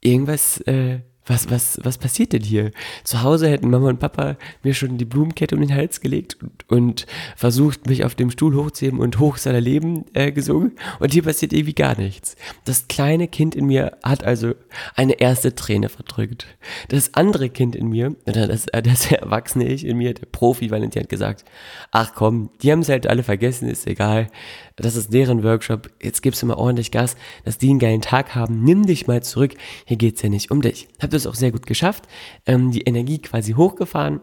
irgendwas 0.00 0.60
äh, 0.62 1.00
was, 1.26 1.50
was, 1.50 1.80
was 1.82 1.98
passiert 1.98 2.32
denn 2.32 2.42
hier? 2.42 2.70
Zu 3.02 3.22
Hause 3.22 3.48
hätten 3.48 3.70
Mama 3.70 3.88
und 3.88 3.98
Papa 3.98 4.36
mir 4.62 4.74
schon 4.74 4.98
die 4.98 5.04
Blumenkette 5.04 5.54
um 5.54 5.60
den 5.60 5.74
Hals 5.74 6.00
gelegt 6.00 6.36
und, 6.42 6.68
und 6.68 7.06
versucht, 7.36 7.86
mich 7.86 8.04
auf 8.04 8.14
dem 8.14 8.30
Stuhl 8.30 8.54
hochzuheben 8.54 9.00
und 9.00 9.18
hoch 9.18 9.38
seiner 9.38 9.60
Leben 9.60 10.04
äh, 10.12 10.32
gesungen. 10.32 10.72
Und 11.00 11.12
hier 11.12 11.22
passiert 11.22 11.52
irgendwie 11.52 11.74
gar 11.74 11.98
nichts. 11.98 12.36
Das 12.64 12.88
kleine 12.88 13.28
Kind 13.28 13.54
in 13.54 13.66
mir 13.66 13.96
hat 14.02 14.24
also 14.24 14.54
eine 14.94 15.14
erste 15.20 15.54
Träne 15.54 15.88
verdrückt. 15.88 16.46
Das 16.88 17.14
andere 17.14 17.48
Kind 17.48 17.74
in 17.74 17.88
mir, 17.88 18.14
oder 18.26 18.46
das, 18.46 18.66
äh, 18.68 18.82
das 18.82 19.10
erwachsene 19.12 19.66
Ich 19.66 19.86
in 19.86 19.96
mir, 19.96 20.14
der 20.14 20.26
Profi 20.26 20.70
Valentin 20.70 21.02
hat 21.02 21.08
gesagt, 21.08 21.44
ach 21.90 22.12
komm, 22.14 22.50
die 22.62 22.70
haben 22.70 22.80
es 22.80 22.88
halt 22.88 23.06
alle 23.06 23.22
vergessen, 23.22 23.68
ist 23.68 23.86
egal. 23.86 24.28
Das 24.76 24.96
ist 24.96 25.12
deren 25.12 25.44
Workshop. 25.44 25.90
Jetzt 26.02 26.22
gibst 26.22 26.42
du 26.42 26.46
mal 26.46 26.54
ordentlich 26.54 26.90
Gas, 26.90 27.16
dass 27.44 27.58
die 27.58 27.70
einen 27.70 27.78
geilen 27.78 28.00
Tag 28.00 28.34
haben. 28.34 28.64
Nimm 28.64 28.86
dich 28.86 29.06
mal 29.06 29.22
zurück. 29.22 29.54
Hier 29.84 29.96
geht's 29.96 30.22
ja 30.22 30.28
nicht 30.28 30.50
um 30.50 30.62
dich. 30.62 30.88
Hab 31.00 31.10
das 31.10 31.26
auch 31.26 31.34
sehr 31.34 31.52
gut 31.52 31.66
geschafft. 31.66 32.04
Ähm, 32.46 32.72
die 32.72 32.82
Energie 32.82 33.18
quasi 33.18 33.52
hochgefahren. 33.52 34.20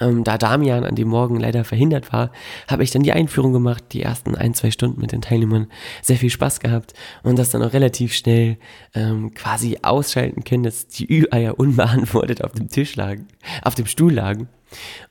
Ähm, 0.00 0.22
da 0.22 0.36
Damian 0.36 0.84
an 0.84 0.94
dem 0.94 1.08
Morgen 1.08 1.40
leider 1.40 1.64
verhindert 1.64 2.12
war, 2.12 2.30
habe 2.68 2.82
ich 2.82 2.90
dann 2.90 3.02
die 3.02 3.12
Einführung 3.12 3.52
gemacht, 3.52 3.84
die 3.92 4.02
ersten 4.02 4.34
ein, 4.34 4.52
zwei 4.52 4.70
Stunden 4.70 5.00
mit 5.00 5.12
den 5.12 5.22
Teilnehmern, 5.22 5.68
sehr 6.02 6.18
viel 6.18 6.30
Spaß 6.30 6.60
gehabt 6.60 6.92
und 7.22 7.38
das 7.38 7.50
dann 7.50 7.62
auch 7.62 7.72
relativ 7.72 8.12
schnell 8.12 8.58
ähm, 8.94 9.32
quasi 9.32 9.78
ausschalten 9.82 10.44
können, 10.44 10.62
dass 10.62 10.88
die 10.88 11.10
Ü-Eier 11.10 11.58
unbeantwortet 11.58 12.44
auf 12.44 12.52
dem 12.52 12.68
Tisch 12.68 12.96
lagen, 12.96 13.28
auf 13.62 13.74
dem 13.74 13.86
Stuhl 13.86 14.12
lagen. 14.12 14.48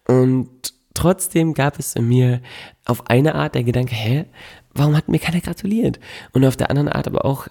Und 0.07 0.76
trotzdem 0.97 1.53
gab 1.53 1.79
es 1.79 1.95
in 1.95 2.07
mir 2.07 2.41
auf 2.85 3.07
eine 3.09 3.35
Art 3.35 3.55
der 3.55 3.63
Gedanke, 3.63 3.95
hä, 3.95 4.25
warum 4.73 4.95
hat 4.95 5.07
mir 5.07 5.19
keiner 5.19 5.41
gratuliert? 5.41 5.99
Und 6.33 6.43
auf 6.45 6.57
der 6.57 6.69
anderen 6.69 6.89
Art 6.89 7.07
aber 7.07 7.23
auch 7.25 7.47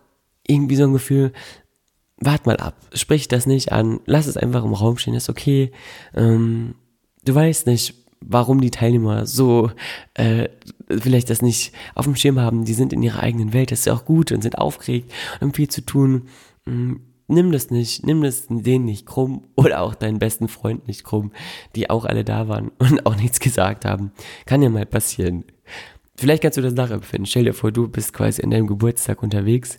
irgendwie 0.47 0.77
so 0.77 0.85
ein 0.85 0.93
Gefühl, 0.93 1.33
wart 2.19 2.47
mal 2.47 2.57
ab, 2.57 2.75
sprich 2.93 3.29
das 3.29 3.47
nicht 3.47 3.73
an, 3.73 4.01
lass 4.07 4.27
es 4.27 4.37
einfach 4.37 4.65
im 4.65 4.73
Raum 4.73 4.99
stehen, 4.99 5.15
ist 5.15 5.29
okay. 5.29 5.71
Ähm, 6.15 6.75
du 7.25 7.35
weißt 7.35 7.67
nicht, 7.67 7.95
warum 8.21 8.61
die 8.61 8.71
Teilnehmer 8.71 9.27
so 9.27 9.71
äh, 10.15 10.49
vielleicht 10.89 11.31
das 11.31 11.43
nicht 11.43 11.73
auf 11.95 12.07
dem 12.07 12.17
Schirm 12.17 12.41
haben, 12.41 12.65
die 12.65 12.75
sind 12.75 12.93
in 12.93 13.03
ihrer 13.03 13.23
eigenen 13.23 13.53
Welt, 13.53 13.71
das 13.71 13.81
ist 13.81 13.85
ja 13.87 13.95
auch 13.95 14.05
gut 14.05 14.33
und 14.33 14.43
sind 14.43 14.59
aufgeregt 14.59 15.13
und 15.35 15.41
haben 15.43 15.55
viel 15.55 15.69
zu 15.69 15.83
tun. 15.83 16.29
Nimm 17.29 17.51
das 17.51 17.71
nicht, 17.71 18.07
nimm 18.07 18.23
das 18.23 18.47
denen 18.49 18.85
nicht 18.85 19.05
krumm 19.05 19.49
oder 19.57 19.83
auch 19.83 19.95
deinen 19.95 20.19
besten 20.19 20.47
Freund 20.49 20.87
nicht 20.87 21.03
krumm, 21.03 21.33
die 21.75 21.91
auch 21.91 22.05
alle 22.05 22.25
da 22.25 22.49
waren 22.49 22.71
und 22.79 23.05
auch 23.07 23.17
nichts 23.17 23.41
gesagt 23.41 23.85
haben. 23.85 24.13
Kann 24.45 24.63
ja 24.63 24.69
mal 24.69 24.87
passieren. 24.87 25.45
Vielleicht 26.17 26.43
kannst 26.43 26.57
du 26.57 26.63
das 26.63 26.73
nachempfinden. 26.73 27.27
Stell 27.27 27.45
dir 27.45 27.53
vor, 27.53 27.73
du 27.73 27.89
bist 27.89 28.13
quasi 28.13 28.41
in 28.41 28.51
deinem 28.51 28.67
Geburtstag 28.67 29.23
unterwegs. 29.23 29.79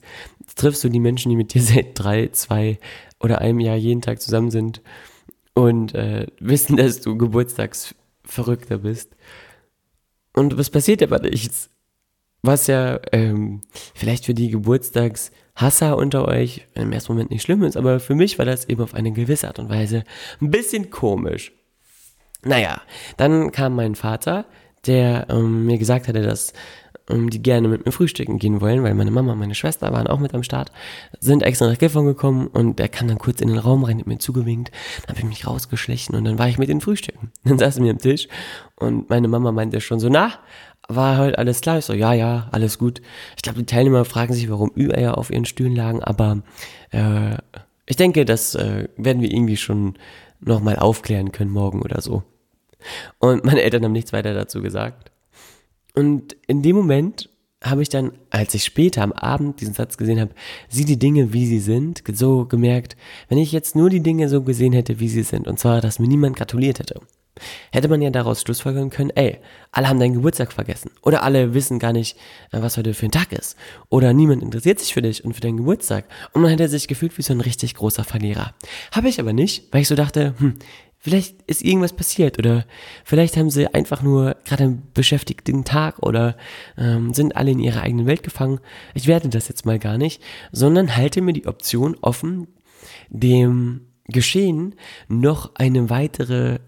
triffst 0.56 0.84
du 0.84 0.90
die 0.90 1.00
Menschen, 1.00 1.30
die 1.30 1.36
mit 1.36 1.54
dir 1.54 1.62
seit 1.64 1.98
drei, 1.98 2.28
zwei 2.28 2.80
oder 3.20 3.42
einem 3.42 3.60
Jahr 3.60 3.78
jeden 3.78 4.02
Tag 4.02 4.22
zusammen 4.22 4.52
sind 4.52 4.82
und 5.54 5.96
äh, 5.96 6.28
wissen, 6.40 6.78
dass 6.78 7.02
du 7.02 7.18
Geburtstagsverrückter 7.18 8.80
bist. 8.80 9.16
Und 10.34 10.58
was 10.58 10.70
passiert 10.70 11.02
aber 11.02 11.20
nichts? 11.20 11.72
Was 12.44 12.68
ja 12.68 13.00
ähm, 13.12 13.62
vielleicht 13.96 14.26
für 14.26 14.36
die 14.36 14.52
Geburtstagshasser 15.58 15.98
unter 15.98 16.28
euch 16.28 16.66
im 16.76 16.92
ersten 16.92 17.14
Moment 17.14 17.32
nicht 17.32 17.42
schlimm 17.42 17.64
ist, 17.64 17.78
aber 17.78 18.00
für 18.00 18.16
mich 18.16 18.38
war 18.38 18.46
das 18.46 18.70
eben 18.70 18.82
auf 18.82 18.94
eine 18.94 19.12
gewisse 19.12 19.48
Art 19.48 19.60
und 19.60 19.70
Weise 19.70 20.04
ein 20.42 20.52
bisschen 20.52 20.90
komisch. 20.90 21.52
Naja, 22.44 22.82
dann 23.18 23.52
kam 23.52 23.76
mein 23.76 23.96
Vater, 23.96 24.46
der 24.86 25.28
ähm, 25.30 25.66
mir 25.66 25.78
gesagt 25.78 26.08
hatte, 26.08 26.22
dass 26.22 26.54
ähm, 27.10 27.30
die 27.30 27.42
gerne 27.42 27.68
mit 27.68 27.86
mir 27.86 27.92
frühstücken 27.92 28.38
gehen 28.38 28.62
wollen, 28.62 28.84
weil 28.84 28.94
meine 28.94 29.12
Mama 29.12 29.34
und 29.34 29.40
meine 29.40 29.56
Schwester 29.56 29.92
waren 29.92 30.08
auch 30.08 30.20
mit 30.20 30.34
am 30.34 30.44
Start, 30.44 30.72
sind 31.20 31.42
extra 31.42 31.68
nach 31.68 31.78
Gifhorn 31.78 32.06
gekommen 32.06 32.48
und 32.48 32.78
der 32.78 32.88
kam 32.88 33.08
dann 33.08 33.18
kurz 33.18 33.42
in 33.42 33.48
den 33.48 33.58
Raum 33.58 33.84
rein, 33.84 34.00
hat 34.00 34.08
mir 34.08 34.20
zugewinkt, 34.20 34.72
dann 35.02 35.10
habe 35.10 35.20
ich 35.20 35.26
mich 35.26 35.48
rausgeschlichen 35.48 36.16
und 36.16 36.24
dann 36.26 36.38
war 36.38 36.48
ich 36.48 36.60
mit 36.60 36.70
den 36.70 36.82
Frühstücken. 36.82 37.32
Dann 37.44 37.58
saßen 37.58 37.84
wir 37.84 37.92
am 37.92 37.98
Tisch 37.98 38.28
und 38.76 39.10
meine 39.10 39.28
Mama 39.28 39.52
meinte 39.52 39.82
schon 39.82 40.00
so, 40.00 40.10
na, 40.10 40.34
war 40.88 41.18
halt 41.18 41.38
alles 41.38 41.62
klar? 41.62 41.78
Ich 41.78 41.86
so, 41.86 41.94
ja, 41.94 42.14
ja, 42.14 42.48
alles 42.52 42.78
gut. 42.78 43.02
Ich 43.36 43.42
glaube, 43.42 43.60
die 43.60 43.66
Teilnehmer 43.66 44.06
fragen 44.06 44.34
sich, 44.34 44.50
warum 44.50 44.72
Ü-Eier 44.76 45.18
auf 45.18 45.32
ihren 45.32 45.46
Stühlen 45.46 45.76
lagen, 45.76 46.04
aber 46.04 46.44
äh, 46.92 47.38
ich 47.86 47.96
denke, 47.96 48.26
das 48.26 48.56
äh, 48.56 48.88
werden 48.98 49.22
wir 49.22 49.32
irgendwie 49.32 49.58
schon 49.58 49.96
nochmal 50.40 50.78
aufklären 50.78 51.32
können 51.32 51.52
morgen 51.52 51.82
oder 51.82 52.02
so. 52.02 52.24
Und 53.20 53.44
meine 53.44 53.62
Eltern 53.62 53.84
haben 53.84 53.92
nichts 53.92 54.14
weiter 54.14 54.34
dazu 54.34 54.62
gesagt. 54.62 55.12
Und 55.96 56.36
in 56.48 56.62
dem 56.62 56.76
Moment 56.76 57.30
habe 57.64 57.82
ich 57.82 57.90
dann, 57.90 58.12
als 58.30 58.54
ich 58.54 58.64
später 58.64 59.02
am 59.02 59.12
Abend 59.12 59.62
diesen 59.62 59.74
Satz 59.74 59.98
gesehen 59.98 60.20
habe, 60.20 60.32
sieh 60.70 60.86
die 60.86 61.00
Dinge, 61.00 61.34
wie 61.34 61.48
sie 61.48 61.60
sind, 61.60 62.04
so 62.14 62.46
gemerkt, 62.46 62.96
wenn 63.30 63.40
ich 63.40 63.52
jetzt 63.52 63.76
nur 63.76 63.90
die 63.90 64.04
Dinge 64.04 64.30
so 64.30 64.44
gesehen 64.44 64.74
hätte, 64.74 65.00
wie 65.00 65.10
sie 65.10 65.24
sind, 65.24 65.48
und 65.48 65.58
zwar, 65.58 65.82
dass 65.82 65.98
mir 65.98 66.08
niemand 66.08 66.36
gratuliert 66.36 66.80
hätte, 66.80 67.02
hätte 67.72 67.88
man 67.88 68.02
ja 68.02 68.10
daraus 68.10 68.42
schlussfolgern 68.42 68.90
können, 68.90 69.12
ey, 69.12 69.40
alle 69.72 69.90
haben 69.90 70.00
deinen 70.00 70.14
Geburtstag 70.14 70.54
vergessen. 70.54 70.92
Oder 71.02 71.24
alle 71.24 71.54
wissen 71.54 71.80
gar 71.80 71.94
nicht, 71.94 72.18
äh, 72.52 72.62
was 72.62 72.78
heute 72.78 72.94
für 72.94 73.06
ein 73.06 73.12
Tag 73.12 73.32
ist. 73.32 73.58
Oder 73.90 74.14
niemand 74.14 74.44
interessiert 74.44 74.80
sich 74.80 74.94
für 74.94 75.02
dich 75.02 75.24
und 75.24 75.34
für 75.34 75.42
deinen 75.42 75.58
Geburtstag. 75.58 76.06
Und 76.34 76.42
man 76.42 76.52
hätte 76.52 76.68
sich 76.68 76.88
gefühlt 76.88 77.18
wie 77.18 77.22
so 77.22 77.34
ein 77.34 77.42
richtig 77.42 77.76
großer 77.76 78.04
Verlierer. 78.04 78.54
Habe 78.92 79.10
ich 79.10 79.20
aber 79.20 79.34
nicht, 79.34 79.72
weil 79.72 79.82
ich 79.82 79.88
so 79.88 79.96
dachte, 79.96 80.34
hm, 80.38 80.56
Vielleicht 81.00 81.44
ist 81.44 81.64
irgendwas 81.64 81.94
passiert 81.94 82.40
oder 82.40 82.66
vielleicht 83.06 83.38
haben 83.38 83.52
sie 83.52 83.74
einfach 83.74 84.02
nur 84.02 84.36
gerade 84.46 84.64
einen 84.64 84.84
beschäftigten 84.94 85.64
Tag 85.64 86.00
oder 86.00 86.36
ähm, 86.76 87.14
sind 87.14 87.36
alle 87.36 87.52
in 87.52 87.60
ihrer 87.60 87.84
eigenen 87.84 88.08
Welt 88.08 88.24
gefangen. 88.24 88.60
Ich 88.96 89.06
werde 89.06 89.30
das 89.30 89.48
jetzt 89.48 89.66
mal 89.66 89.78
gar 89.78 89.98
nicht, 89.98 90.24
sondern 90.52 90.96
halte 90.96 91.22
mir 91.22 91.34
die 91.34 91.46
Option 91.46 91.96
offen, 92.02 92.48
dem 93.10 93.88
Geschehen 94.08 94.76
noch 95.08 95.52
eine 95.56 95.90
weitere, 95.90 96.60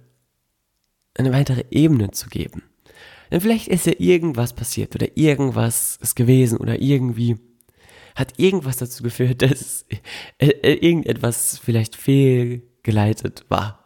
eine 1.19 1.33
weitere 1.33 1.65
Ebene 1.69 2.11
zu 2.11 2.29
geben. 2.29 2.63
Denn 3.31 3.41
vielleicht 3.41 3.67
ist 3.67 3.85
ja 3.85 3.93
irgendwas 3.97 4.53
passiert 4.53 4.95
oder 4.95 5.15
irgendwas 5.15 5.99
ist 6.01 6.15
gewesen 6.15 6.57
oder 6.57 6.81
irgendwie 6.81 7.37
hat 8.15 8.33
irgendwas 8.37 8.77
dazu 8.77 9.03
geführt, 9.03 9.41
dass 9.41 9.85
äh, 10.39 10.47
äh, 10.47 10.73
irgendetwas 10.73 11.59
vielleicht 11.63 11.95
fehlgeleitet 11.95 13.45
war. 13.49 13.85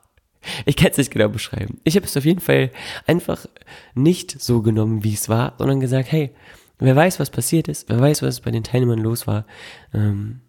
Ich 0.66 0.76
kann 0.76 0.92
es 0.92 0.98
nicht 0.98 1.12
genau 1.12 1.30
beschreiben. 1.30 1.80
Ich 1.84 1.96
habe 1.96 2.06
es 2.06 2.18
auf 2.18 2.26
jeden 2.26 2.42
Fall 2.42 2.72
einfach 3.08 3.46
nicht 3.96 4.42
so 4.42 4.62
genommen, 4.62 5.04
wie 5.04 5.14
es 5.14 5.30
war, 5.30 5.54
sondern 5.58 5.80
gesagt, 5.80 6.12
hey, 6.12 6.32
wer 6.80 6.96
weiß, 6.96 7.20
was 7.20 7.30
passiert 7.30 7.70
ist, 7.70 7.88
wer 7.90 8.00
weiß, 8.00 8.22
was 8.24 8.42
bei 8.42 8.52
den 8.52 8.64
Teilnehmern 8.64 9.00
los 9.00 9.26
war. 9.26 9.46
Ähm, 9.94 10.42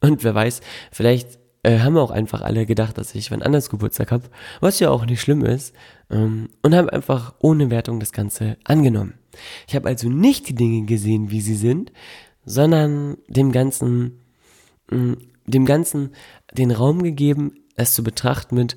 und 0.00 0.24
wer 0.24 0.34
weiß, 0.34 0.62
vielleicht 0.90 1.38
äh, 1.62 1.78
haben 1.78 1.96
auch 1.96 2.10
einfach 2.10 2.40
alle 2.40 2.66
gedacht, 2.66 2.98
dass 2.98 3.14
ich 3.14 3.30
wann 3.30 3.42
anders 3.42 3.70
Geburtstag 3.70 4.10
habe, 4.10 4.24
was 4.60 4.80
ja 4.80 4.90
auch 4.90 5.06
nicht 5.06 5.20
schlimm 5.20 5.44
ist, 5.44 5.74
ähm, 6.10 6.48
und 6.62 6.74
haben 6.74 6.88
einfach 6.88 7.34
ohne 7.38 7.70
Wertung 7.70 8.00
das 8.00 8.12
Ganze 8.12 8.56
angenommen. 8.64 9.14
Ich 9.68 9.74
habe 9.74 9.88
also 9.88 10.08
nicht 10.08 10.48
die 10.48 10.54
Dinge 10.54 10.86
gesehen, 10.86 11.30
wie 11.30 11.40
sie 11.40 11.54
sind, 11.54 11.92
sondern 12.44 13.16
dem 13.28 13.52
Ganzen, 13.52 14.20
mh, 14.90 14.98
mm, 14.98 15.16
dem 15.46 15.66
Ganzen 15.66 16.14
den 16.52 16.70
Raum 16.70 17.02
gegeben, 17.02 17.54
es 17.76 17.94
zu 17.94 18.02
betrachten 18.02 18.56
mit, 18.56 18.76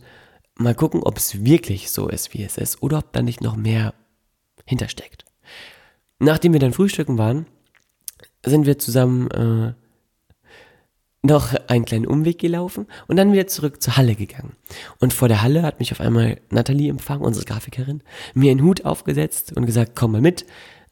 mal 0.56 0.76
gucken, 0.76 1.02
ob 1.04 1.18
es 1.18 1.44
wirklich 1.44 1.92
so 1.92 2.08
ist, 2.08 2.34
wie 2.34 2.44
es 2.44 2.58
ist, 2.58 2.82
oder 2.82 3.00
ob 3.00 3.12
da 3.14 3.22
nicht 3.22 3.42
noch 3.42 3.56
mehr 3.56 3.94
hintersteckt. 4.66 5.26
Nachdem 6.20 6.54
wir 6.54 6.60
dann 6.60 6.74
frühstücken 6.74 7.18
waren, 7.18 7.48
sind 8.46 8.66
wir 8.66 8.78
zusammen 8.78 9.30
äh, 9.32 9.74
noch 11.24 11.54
einen 11.68 11.86
kleinen 11.86 12.06
Umweg 12.06 12.38
gelaufen 12.38 12.86
und 13.08 13.16
dann 13.16 13.32
wieder 13.32 13.48
zurück 13.48 13.82
zur 13.82 13.96
Halle 13.96 14.16
gegangen. 14.16 14.56
Und 15.00 15.14
vor 15.14 15.30
der 15.30 15.42
Halle 15.42 15.64
hat 15.64 15.80
mich 15.80 15.94
auf 15.94 16.02
einmal 16.02 16.40
Nathalie 16.50 16.90
empfangen, 16.90 17.24
unsere 17.24 17.46
Grafikerin, 17.46 18.04
mir 18.34 18.52
einen 18.52 18.64
Hut 18.64 18.86
aufgesetzt 18.86 19.56
und 19.56 19.66
gesagt, 19.66 19.94
komm 19.96 20.12
mal 20.12 20.22
mit. 20.22 20.46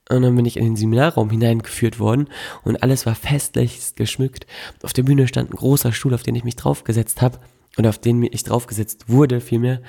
Und 0.10 0.24
dann 0.24 0.36
bin 0.36 0.46
ich 0.46 0.58
in 0.58 0.64
den 0.64 0.76
Seminarraum 0.76 1.30
hineingeführt 1.30 2.00
worden 2.00 2.28
und 2.64 2.82
alles 2.82 3.06
war 3.06 3.16
festlichst 3.16 3.98
geschmückt. 3.98 4.48
Auf 4.84 4.94
der 4.94 5.04
Bühne 5.04 5.28
stand 5.28 5.52
ein 5.52 5.58
großer 5.58 5.92
Stuhl, 5.92 6.14
auf 6.14 6.24
den 6.24 6.36
ich 6.36 6.44
mich 6.44 6.56
draufgesetzt 6.56 7.22
habe 7.22 7.40
und 7.78 7.86
auf 7.86 7.98
den 7.98 8.24
ich 8.24 8.44
draufgesetzt 8.44 9.10
wurde 9.10 9.42
vielmehr. 9.42 9.82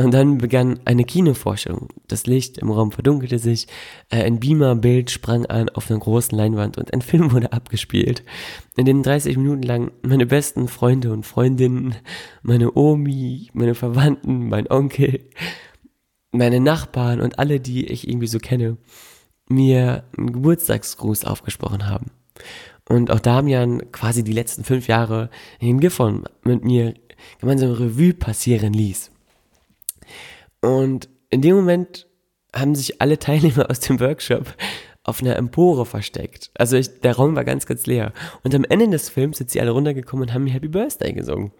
Und 0.00 0.14
dann 0.14 0.38
begann 0.38 0.80
eine 0.86 1.04
Kinovorstellung. 1.04 1.88
Das 2.08 2.24
Licht 2.24 2.56
im 2.56 2.70
Raum 2.70 2.90
verdunkelte 2.90 3.38
sich, 3.38 3.66
äh, 4.08 4.22
ein 4.24 4.40
Beamer-Bild 4.40 5.10
sprang 5.10 5.44
an 5.44 5.68
auf 5.68 5.90
einer 5.90 6.00
großen 6.00 6.36
Leinwand 6.36 6.78
und 6.78 6.94
ein 6.94 7.02
Film 7.02 7.32
wurde 7.32 7.52
abgespielt, 7.52 8.22
in 8.76 8.86
dem 8.86 9.02
30 9.02 9.36
Minuten 9.36 9.62
lang 9.62 9.92
meine 10.00 10.24
besten 10.24 10.68
Freunde 10.68 11.12
und 11.12 11.26
Freundinnen, 11.26 11.96
meine 12.42 12.74
Omi, 12.74 13.50
meine 13.52 13.74
Verwandten, 13.74 14.48
mein 14.48 14.70
Onkel, 14.70 15.28
meine 16.32 16.60
Nachbarn 16.60 17.20
und 17.20 17.38
alle, 17.38 17.60
die 17.60 17.84
ich 17.84 18.08
irgendwie 18.08 18.26
so 18.26 18.38
kenne, 18.38 18.78
mir 19.50 20.04
einen 20.16 20.32
Geburtstagsgruß 20.32 21.26
aufgesprochen 21.26 21.88
haben. 21.88 22.06
Und 22.88 23.10
auch 23.10 23.20
Damian 23.20 23.92
quasi 23.92 24.24
die 24.24 24.32
letzten 24.32 24.64
fünf 24.64 24.88
Jahre 24.88 25.28
in 25.58 25.76
mit 25.76 26.64
mir 26.64 26.94
gemeinsam 27.38 27.72
Revue 27.72 28.14
passieren 28.14 28.72
ließ. 28.72 29.10
Und 30.60 31.08
in 31.30 31.42
dem 31.42 31.56
Moment 31.56 32.06
haben 32.54 32.74
sich 32.74 33.00
alle 33.00 33.18
Teilnehmer 33.18 33.70
aus 33.70 33.80
dem 33.80 34.00
Workshop 34.00 34.54
auf 35.02 35.22
einer 35.22 35.36
Empore 35.36 35.86
versteckt. 35.86 36.50
Also 36.54 36.76
ich, 36.76 37.00
der 37.00 37.16
Raum 37.16 37.34
war 37.34 37.44
ganz, 37.44 37.66
ganz 37.66 37.86
leer. 37.86 38.12
Und 38.42 38.54
am 38.54 38.64
Ende 38.64 38.88
des 38.88 39.08
Films 39.08 39.38
sind 39.38 39.50
sie 39.50 39.60
alle 39.60 39.70
runtergekommen 39.70 40.28
und 40.28 40.34
haben 40.34 40.44
mir 40.44 40.52
Happy 40.52 40.68
Birthday 40.68 41.12
gesungen. 41.12 41.52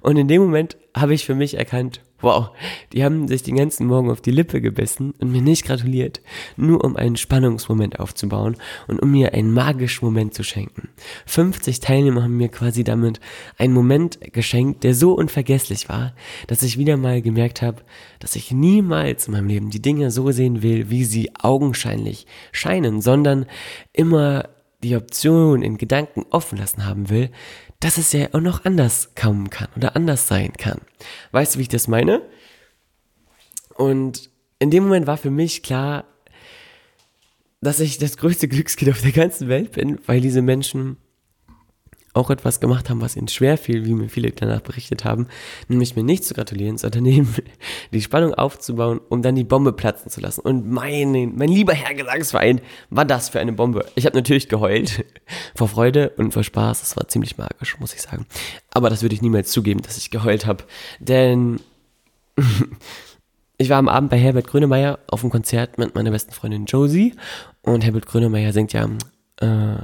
Und 0.00 0.16
in 0.16 0.28
dem 0.28 0.42
Moment 0.42 0.76
habe 0.96 1.14
ich 1.14 1.24
für 1.24 1.34
mich 1.34 1.54
erkannt, 1.54 2.00
wow, 2.24 2.50
die 2.92 3.04
haben 3.04 3.28
sich 3.28 3.42
den 3.42 3.56
ganzen 3.56 3.86
Morgen 3.86 4.10
auf 4.10 4.20
die 4.20 4.30
Lippe 4.30 4.60
gebissen 4.60 5.12
und 5.20 5.30
mir 5.30 5.42
nicht 5.42 5.64
gratuliert, 5.64 6.20
nur 6.56 6.82
um 6.82 6.96
einen 6.96 7.16
Spannungsmoment 7.16 8.00
aufzubauen 8.00 8.56
und 8.88 9.00
um 9.00 9.12
mir 9.12 9.34
einen 9.34 9.52
magischen 9.52 10.04
Moment 10.04 10.34
zu 10.34 10.42
schenken. 10.42 10.88
50 11.26 11.80
Teilnehmer 11.80 12.22
haben 12.24 12.36
mir 12.36 12.48
quasi 12.48 12.82
damit 12.82 13.20
einen 13.58 13.74
Moment 13.74 14.18
geschenkt, 14.32 14.84
der 14.84 14.94
so 14.94 15.12
unvergesslich 15.12 15.88
war, 15.88 16.14
dass 16.46 16.62
ich 16.62 16.78
wieder 16.78 16.96
mal 16.96 17.20
gemerkt 17.20 17.62
habe, 17.62 17.82
dass 18.20 18.36
ich 18.36 18.50
niemals 18.50 19.28
in 19.28 19.34
meinem 19.34 19.48
Leben 19.48 19.70
die 19.70 19.82
Dinge 19.82 20.10
so 20.10 20.30
sehen 20.30 20.62
will, 20.62 20.90
wie 20.90 21.04
sie 21.04 21.30
augenscheinlich 21.38 22.26
scheinen, 22.52 23.02
sondern 23.02 23.46
immer 23.92 24.48
die 24.84 24.96
Option 24.96 25.62
in 25.62 25.78
Gedanken 25.78 26.24
offen 26.30 26.58
lassen 26.58 26.86
haben 26.86 27.08
will, 27.08 27.30
dass 27.80 27.98
es 27.98 28.12
ja 28.12 28.28
auch 28.32 28.40
noch 28.40 28.64
anders 28.64 29.14
kommen 29.14 29.50
kann 29.50 29.68
oder 29.76 29.96
anders 29.96 30.28
sein 30.28 30.52
kann. 30.54 30.80
Weißt 31.32 31.54
du, 31.54 31.58
wie 31.58 31.62
ich 31.62 31.68
das 31.68 31.88
meine? 31.88 32.22
Und 33.74 34.30
in 34.58 34.70
dem 34.70 34.84
Moment 34.84 35.06
war 35.06 35.16
für 35.16 35.30
mich 35.30 35.62
klar, 35.62 36.04
dass 37.60 37.80
ich 37.80 37.98
das 37.98 38.16
größte 38.16 38.48
Glückskind 38.48 38.90
auf 38.90 39.02
der 39.02 39.12
ganzen 39.12 39.48
Welt 39.48 39.72
bin, 39.72 39.98
weil 40.06 40.20
diese 40.20 40.42
Menschen 40.42 40.98
auch 42.14 42.30
etwas 42.30 42.60
gemacht 42.60 42.88
haben, 42.88 43.00
was 43.00 43.16
ihnen 43.16 43.28
schwer 43.28 43.58
fiel, 43.58 43.84
wie 43.84 43.92
mir 43.92 44.08
viele 44.08 44.30
danach 44.30 44.60
berichtet 44.60 45.04
haben, 45.04 45.26
nämlich 45.68 45.96
mir 45.96 46.04
nicht 46.04 46.24
zu 46.24 46.32
gratulieren, 46.32 46.78
sondern 46.78 47.04
eben 47.06 47.34
die 47.92 48.00
Spannung 48.00 48.34
aufzubauen, 48.34 49.00
um 49.08 49.20
dann 49.20 49.34
die 49.34 49.44
Bombe 49.44 49.72
platzen 49.72 50.10
zu 50.10 50.20
lassen. 50.20 50.40
Und 50.40 50.70
mein, 50.70 51.34
mein 51.36 51.48
lieber 51.48 51.74
Herr 51.74 51.94
Gesangsverein, 51.94 52.60
war 52.90 53.04
das 53.04 53.28
für 53.28 53.40
eine 53.40 53.52
Bombe. 53.52 53.84
Ich 53.96 54.06
habe 54.06 54.16
natürlich 54.16 54.48
geheult 54.48 55.04
vor 55.54 55.68
Freude 55.68 56.10
und 56.16 56.32
vor 56.32 56.44
Spaß. 56.44 56.80
Das 56.80 56.96
war 56.96 57.08
ziemlich 57.08 57.36
magisch, 57.36 57.78
muss 57.80 57.92
ich 57.92 58.02
sagen. 58.02 58.26
Aber 58.70 58.90
das 58.90 59.02
würde 59.02 59.14
ich 59.14 59.22
niemals 59.22 59.50
zugeben, 59.50 59.82
dass 59.82 59.98
ich 59.98 60.10
geheult 60.10 60.46
habe, 60.46 60.64
denn 61.00 61.60
ich 63.58 63.70
war 63.70 63.78
am 63.78 63.88
Abend 63.88 64.10
bei 64.10 64.18
Herbert 64.18 64.46
Grönemeyer 64.46 65.00
auf 65.08 65.22
einem 65.22 65.30
Konzert 65.30 65.78
mit 65.78 65.94
meiner 65.94 66.10
besten 66.10 66.32
Freundin 66.32 66.66
Josie 66.66 67.14
und 67.62 67.84
Herbert 67.84 68.06
Grönemeyer 68.06 68.52
singt 68.52 68.72
ja 68.72 68.88
äh, 69.40 69.82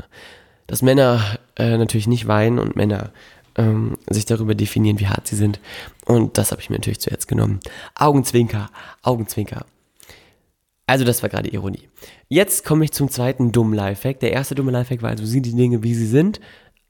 dass 0.70 0.82
Männer 0.82 1.20
äh, 1.56 1.76
natürlich 1.76 2.06
nicht 2.06 2.28
weinen 2.28 2.60
und 2.60 2.76
Männer 2.76 3.10
ähm, 3.56 3.98
sich 4.08 4.24
darüber 4.24 4.54
definieren, 4.54 5.00
wie 5.00 5.08
hart 5.08 5.26
sie 5.26 5.34
sind. 5.34 5.58
Und 6.06 6.38
das 6.38 6.52
habe 6.52 6.62
ich 6.62 6.70
mir 6.70 6.76
natürlich 6.76 7.00
zuerst 7.00 7.26
genommen. 7.26 7.58
Augenzwinker, 7.96 8.70
Augenzwinker. 9.02 9.66
Also 10.86 11.04
das 11.04 11.22
war 11.22 11.28
gerade 11.28 11.48
Ironie. 11.48 11.88
Jetzt 12.28 12.64
komme 12.64 12.84
ich 12.84 12.92
zum 12.92 13.08
zweiten 13.10 13.50
dummen 13.50 13.74
Lifehack. 13.74 14.20
Der 14.20 14.30
erste 14.30 14.54
dumme 14.54 14.70
Lifehack 14.70 15.02
war 15.02 15.10
also, 15.10 15.26
sieh 15.26 15.42
die 15.42 15.56
Dinge, 15.56 15.82
wie 15.82 15.94
sie 15.94 16.06
sind 16.06 16.40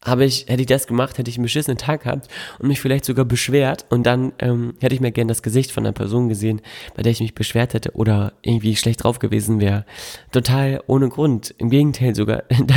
habe 0.05 0.25
ich, 0.25 0.47
hätte 0.49 0.63
ich 0.63 0.67
das 0.67 0.87
gemacht, 0.87 1.19
hätte 1.19 1.31
ich 1.31 1.37
einen 1.37 1.45
beschissenen 1.45 1.77
Tag 1.77 2.05
gehabt 2.05 2.29
und 2.59 2.69
mich 2.69 2.81
vielleicht 2.81 3.05
sogar 3.05 3.25
beschwert 3.25 3.85
und 3.91 4.05
dann 4.05 4.33
ähm, 4.39 4.75
hätte 4.81 4.95
ich 4.95 5.01
mir 5.01 5.13
gern 5.13 5.29
das 5.29 5.43
Gesicht 5.43 5.73
von 5.73 5.85
einer 5.85 5.93
Person 5.93 6.29
gesehen, 6.29 6.63
bei 6.95 7.03
der 7.03 7.13
ich 7.13 7.21
mich 7.21 7.35
beschwert 7.35 7.75
hätte 7.75 7.93
oder 7.93 8.33
irgendwie 8.43 8.77
schlecht 8.77 9.05
drauf 9.05 9.19
gewesen 9.19 9.61
wäre. 9.61 9.85
Total 10.33 10.83
ohne 10.87 11.09
Grund. 11.09 11.55
Im 11.59 11.69
Gegenteil 11.69 12.15
sogar, 12.15 12.45
da 12.67 12.77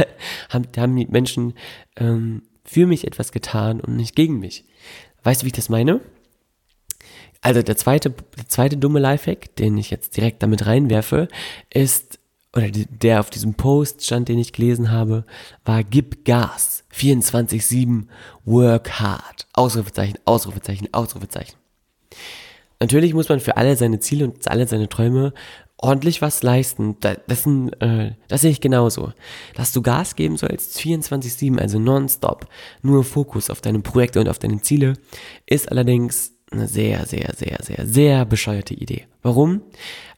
haben, 0.49 0.67
da 0.73 0.81
haben 0.81 0.95
die 0.95 1.07
Menschen 1.07 1.53
ähm, 1.95 2.43
für 2.65 2.87
mich 2.87 3.07
etwas 3.07 3.31
getan 3.31 3.79
und 3.79 3.95
nicht 3.95 4.15
gegen 4.15 4.39
mich. 4.39 4.65
Weißt 5.23 5.41
du, 5.41 5.45
wie 5.45 5.49
ich 5.49 5.53
das 5.53 5.69
meine? 5.69 6.01
Also 7.39 7.61
der 7.61 7.75
zweite, 7.75 8.09
der 8.09 8.47
zweite 8.47 8.77
dumme 8.77 8.99
Lifehack, 8.99 9.55
den 9.57 9.77
ich 9.77 9.89
jetzt 9.89 10.15
direkt 10.15 10.43
damit 10.43 10.65
reinwerfe, 10.65 11.27
ist 11.73 12.19
oder 12.55 12.69
der 12.69 13.19
auf 13.19 13.29
diesem 13.29 13.55
Post 13.55 14.05
stand, 14.05 14.29
den 14.29 14.37
ich 14.37 14.53
gelesen 14.53 14.91
habe, 14.91 15.25
war 15.65 15.83
Gib 15.83 16.23
Gas. 16.25 16.83
24-7, 16.93 18.05
work 18.45 18.99
hard. 18.99 19.47
Ausrufezeichen, 19.53 20.19
Ausrufezeichen, 20.25 20.87
Ausrufezeichen. 20.93 21.55
Natürlich 22.79 23.13
muss 23.13 23.29
man 23.29 23.39
für 23.39 23.57
alle 23.57 23.75
seine 23.75 23.99
Ziele 23.99 24.25
und 24.25 24.47
alle 24.47 24.67
seine 24.67 24.89
Träume 24.89 25.33
ordentlich 25.77 26.21
was 26.21 26.43
leisten. 26.43 26.97
Das, 26.99 27.43
sind, 27.43 27.69
äh, 27.81 28.11
das 28.27 28.41
sehe 28.41 28.51
ich 28.51 28.61
genauso. 28.61 29.13
Dass 29.55 29.73
du 29.73 29.81
Gas 29.81 30.15
geben 30.15 30.37
sollst, 30.37 30.77
24-7, 30.79 31.59
also 31.59 31.79
nonstop, 31.79 32.47
nur 32.81 33.03
Fokus 33.03 33.49
auf 33.49 33.61
deine 33.61 33.79
Projekte 33.79 34.19
und 34.19 34.29
auf 34.29 34.39
deine 34.39 34.61
Ziele, 34.61 34.93
ist 35.45 35.71
allerdings 35.71 36.32
eine 36.53 36.67
sehr, 36.67 37.05
sehr, 37.05 37.33
sehr, 37.35 37.57
sehr, 37.61 37.85
sehr 37.85 38.25
bescheuerte 38.25 38.73
Idee. 38.73 39.05
Warum? 39.21 39.61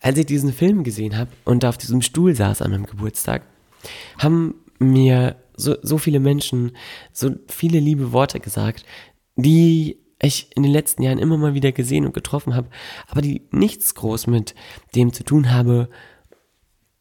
Als 0.02 0.18
ich 0.18 0.26
diesen 0.26 0.54
Film 0.54 0.84
gesehen 0.84 1.18
habe 1.18 1.32
und 1.46 1.64
da 1.64 1.70
auf 1.70 1.78
diesem 1.78 2.02
Stuhl 2.02 2.36
saß 2.36 2.62
an 2.62 2.72
meinem 2.72 2.86
Geburtstag, 2.86 3.44
haben 4.18 4.56
mir 4.80 5.38
so, 5.56 5.76
so 5.82 5.98
viele 5.98 6.20
Menschen 6.20 6.76
so 7.12 7.32
viele 7.48 7.80
liebe 7.80 8.12
Worte 8.12 8.40
gesagt, 8.40 8.86
die 9.36 9.98
ich 10.22 10.56
in 10.56 10.64
den 10.64 10.72
letzten 10.72 11.04
Jahren 11.04 11.18
immer 11.18 11.38
mal 11.38 11.54
wieder 11.54 11.72
gesehen 11.72 12.06
und 12.06 12.14
getroffen 12.14 12.56
habe, 12.56 12.70
aber 13.08 13.22
die 13.22 13.48
nichts 13.52 13.96
groß 13.96 14.28
mit 14.28 14.56
dem 14.96 15.14
zu 15.14 15.24
tun 15.24 15.52
habe, 15.52 15.90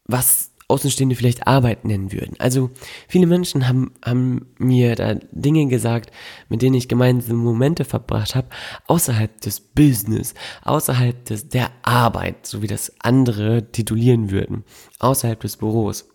was 0.05 0.51
Außenstehende 0.67 1.15
vielleicht 1.15 1.45
Arbeit 1.45 1.85
nennen 1.85 2.11
würden. 2.11 2.35
Also 2.39 2.71
viele 3.07 3.27
Menschen 3.27 3.67
haben, 3.67 3.93
haben 4.03 4.47
mir 4.57 4.95
da 4.95 5.15
Dinge 5.31 5.67
gesagt, 5.67 6.11
mit 6.49 6.63
denen 6.63 6.75
ich 6.75 6.87
gemeinsame 6.87 7.37
Momente 7.37 7.85
verbracht 7.85 8.33
habe, 8.33 8.47
außerhalb 8.87 9.39
des 9.41 9.59
Business, 9.59 10.33
außerhalb 10.63 11.23
des, 11.25 11.49
der 11.49 11.69
Arbeit, 11.83 12.47
so 12.47 12.63
wie 12.63 12.67
das 12.67 12.93
andere 12.99 13.71
titulieren 13.71 14.31
würden, 14.31 14.63
außerhalb 14.99 15.39
des 15.39 15.57
Büros. 15.57 16.09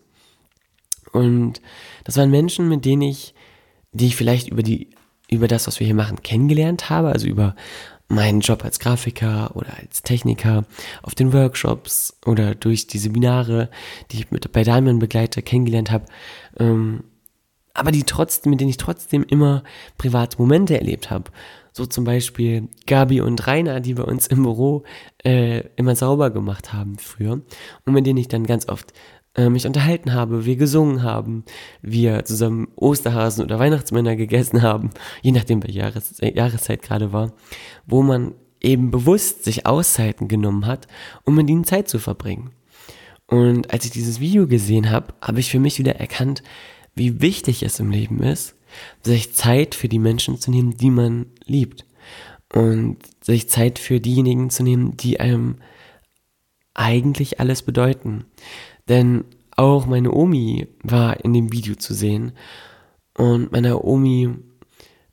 Und 1.13 1.61
das 2.03 2.17
waren 2.17 2.29
Menschen, 2.29 2.67
mit 2.67 2.83
denen 2.83 3.03
ich, 3.03 3.33
die 3.93 4.07
ich 4.07 4.17
vielleicht 4.17 4.49
über 4.49 4.63
die, 4.63 4.89
über 5.29 5.47
das, 5.47 5.67
was 5.67 5.79
wir 5.79 5.87
hier 5.87 5.95
machen, 5.95 6.21
kennengelernt 6.23 6.89
habe, 6.89 7.09
also 7.09 7.27
über 7.27 7.55
meinen 8.11 8.41
Job 8.41 8.63
als 8.63 8.79
Grafiker 8.79 9.55
oder 9.55 9.77
als 9.77 10.03
Techniker 10.03 10.65
auf 11.01 11.15
den 11.15 11.33
Workshops 11.33 12.17
oder 12.25 12.55
durch 12.55 12.87
die 12.87 12.99
Seminare, 12.99 13.69
die 14.11 14.19
ich 14.19 14.31
mit, 14.31 14.51
bei 14.51 14.63
Damian 14.63 14.99
begleite, 14.99 15.41
kennengelernt 15.41 15.91
habe, 15.91 16.05
ähm, 16.59 17.03
aber 17.73 17.91
die 17.91 18.03
trotzdem, 18.03 18.51
mit 18.51 18.59
denen 18.59 18.69
ich 18.69 18.77
trotzdem 18.77 19.23
immer 19.23 19.63
private 19.97 20.37
Momente 20.37 20.77
erlebt 20.77 21.09
habe. 21.09 21.31
So 21.71 21.85
zum 21.85 22.03
Beispiel 22.03 22.67
Gabi 22.85 23.21
und 23.21 23.47
Rainer, 23.47 23.79
die 23.79 23.93
bei 23.93 24.03
uns 24.03 24.27
im 24.27 24.43
Büro 24.43 24.83
äh, 25.23 25.63
immer 25.77 25.95
sauber 25.95 26.29
gemacht 26.29 26.73
haben 26.73 26.97
früher 26.97 27.41
und 27.85 27.93
mit 27.93 28.05
denen 28.05 28.17
ich 28.17 28.27
dann 28.27 28.45
ganz 28.45 28.67
oft 28.67 28.91
äh, 29.35 29.49
mich 29.49 29.65
unterhalten 29.65 30.13
habe, 30.13 30.45
wir 30.45 30.55
gesungen 30.55 31.03
haben, 31.03 31.45
wir 31.81 32.25
zusammen 32.25 32.67
Osterhasen 32.75 33.43
oder 33.43 33.59
Weihnachtsmänner 33.59 34.15
gegessen 34.15 34.61
haben, 34.61 34.89
je 35.21 35.31
nachdem, 35.31 35.63
welche 35.63 35.79
Jahres 35.79 36.17
Jahreszeit 36.19 36.81
gerade 36.81 37.13
war, 37.13 37.33
wo 37.85 38.01
man 38.01 38.33
eben 38.61 38.91
bewusst 38.91 39.43
sich 39.43 39.65
Auszeiten 39.65 40.27
genommen 40.27 40.65
hat, 40.65 40.87
um 41.23 41.35
mit 41.35 41.49
ihnen 41.49 41.63
Zeit 41.63 41.87
zu 41.87 41.99
verbringen. 41.99 42.51
Und 43.27 43.71
als 43.71 43.85
ich 43.85 43.91
dieses 43.91 44.19
Video 44.19 44.47
gesehen 44.47 44.89
habe, 44.89 45.13
habe 45.21 45.39
ich 45.39 45.49
für 45.49 45.59
mich 45.59 45.79
wieder 45.79 45.95
erkannt, 45.95 46.43
wie 46.95 47.21
wichtig 47.21 47.63
es 47.63 47.79
im 47.79 47.89
Leben 47.89 48.21
ist, 48.21 48.55
sich 49.01 49.33
Zeit 49.33 49.75
für 49.75 49.87
die 49.87 49.99
Menschen 49.99 50.37
zu 50.37 50.51
nehmen, 50.51 50.75
die 50.75 50.89
man 50.89 51.27
liebt. 51.45 51.85
Und 52.53 52.97
sich 53.21 53.47
Zeit 53.47 53.79
für 53.79 54.01
diejenigen 54.01 54.49
zu 54.49 54.63
nehmen, 54.63 54.97
die 54.97 55.21
einem 55.21 55.55
eigentlich 56.73 57.39
alles 57.39 57.61
bedeuten. 57.61 58.25
Denn 58.87 59.25
auch 59.55 59.85
meine 59.85 60.11
Omi 60.11 60.67
war 60.83 61.23
in 61.23 61.33
dem 61.33 61.51
Video 61.51 61.75
zu 61.75 61.93
sehen. 61.93 62.33
Und 63.17 63.51
meiner 63.51 63.83
Omi 63.83 64.29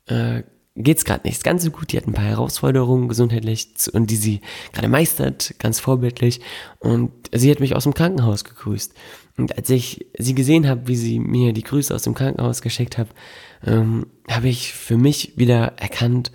äh, 0.07 0.43
geht's 0.75 1.05
gerade 1.05 1.27
nicht 1.27 1.43
ganz 1.43 1.63
so 1.63 1.71
gut. 1.71 1.91
Die 1.91 1.97
hat 1.97 2.07
ein 2.07 2.13
paar 2.13 2.25
Herausforderungen 2.25 3.09
gesundheitlich 3.09 3.67
und 3.93 4.09
die 4.09 4.15
sie 4.15 4.41
gerade 4.73 4.87
meistert, 4.87 5.55
ganz 5.59 5.79
vorbildlich. 5.79 6.41
Und 6.79 7.11
sie 7.33 7.51
hat 7.51 7.59
mich 7.59 7.75
aus 7.75 7.83
dem 7.83 7.93
Krankenhaus 7.93 8.43
gegrüßt. 8.43 8.93
Und 9.37 9.57
als 9.57 9.69
ich 9.69 10.07
sie 10.17 10.35
gesehen 10.35 10.67
habe, 10.67 10.87
wie 10.87 10.95
sie 10.95 11.19
mir 11.19 11.53
die 11.53 11.63
Grüße 11.63 11.93
aus 11.93 12.03
dem 12.03 12.13
Krankenhaus 12.13 12.61
geschickt 12.61 12.97
hat, 12.97 13.09
ähm, 13.65 14.07
habe 14.29 14.49
ich 14.49 14.73
für 14.73 14.97
mich 14.97 15.37
wieder 15.37 15.73
erkannt, 15.77 16.31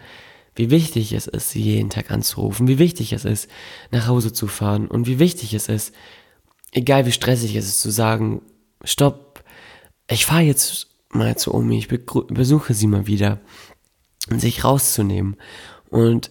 wie 0.54 0.70
wichtig 0.70 1.12
es 1.12 1.26
ist, 1.26 1.50
sie 1.50 1.62
jeden 1.62 1.90
Tag 1.90 2.10
anzurufen, 2.10 2.68
wie 2.68 2.78
wichtig 2.78 3.12
es 3.12 3.24
ist, 3.24 3.48
nach 3.90 4.06
Hause 4.06 4.32
zu 4.32 4.46
fahren 4.46 4.86
und 4.86 5.06
wie 5.06 5.18
wichtig 5.18 5.54
es 5.54 5.68
ist, 5.68 5.94
egal 6.72 7.06
wie 7.06 7.12
stressig 7.12 7.56
es 7.56 7.66
ist, 7.66 7.80
zu 7.80 7.90
sagen, 7.90 8.42
stopp, 8.84 9.42
ich 10.08 10.26
fahre 10.26 10.42
jetzt 10.42 10.88
mal 11.10 11.36
zu 11.36 11.54
Omi, 11.54 11.78
ich 11.78 11.88
besuche 11.88 12.74
sie 12.74 12.86
mal 12.86 13.06
wieder 13.06 13.40
und 14.30 14.40
sich 14.40 14.64
rauszunehmen 14.64 15.36
und 15.90 16.30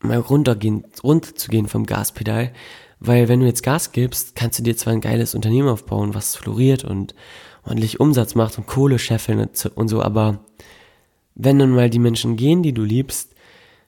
mal 0.00 0.18
runtergehen, 0.18 0.84
runterzugehen 1.02 1.68
vom 1.68 1.86
Gaspedal, 1.86 2.52
weil 3.00 3.28
wenn 3.28 3.40
du 3.40 3.46
jetzt 3.46 3.62
Gas 3.62 3.92
gibst, 3.92 4.36
kannst 4.36 4.58
du 4.58 4.62
dir 4.62 4.76
zwar 4.76 4.92
ein 4.92 5.00
geiles 5.00 5.34
Unternehmen 5.34 5.68
aufbauen, 5.68 6.14
was 6.14 6.36
floriert 6.36 6.84
und 6.84 7.14
ordentlich 7.64 8.00
Umsatz 8.00 8.34
macht 8.34 8.58
und 8.58 8.66
Kohle 8.66 8.98
scheffeln 8.98 9.48
und 9.74 9.88
so, 9.88 10.02
aber 10.02 10.44
wenn 11.34 11.58
dann 11.58 11.70
mal 11.70 11.90
die 11.90 11.98
Menschen 11.98 12.36
gehen, 12.36 12.62
die 12.62 12.72
du 12.72 12.82
liebst, 12.82 13.33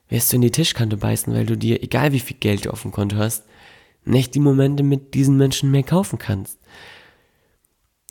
wirst 0.09 0.31
du 0.31 0.37
in 0.37 0.41
die 0.41 0.51
Tischkante 0.51 0.97
beißen, 0.97 1.33
weil 1.33 1.45
du 1.45 1.57
dir, 1.57 1.83
egal 1.83 2.11
wie 2.11 2.19
viel 2.19 2.37
Geld 2.37 2.65
du 2.65 2.71
auf 2.71 2.81
dem 2.81 2.91
Konto 2.91 3.17
hast, 3.17 3.43
nicht 4.05 4.35
die 4.35 4.39
Momente 4.39 4.83
mit 4.83 5.13
diesen 5.13 5.37
Menschen 5.37 5.71
mehr 5.71 5.83
kaufen 5.83 6.17
kannst. 6.17 6.57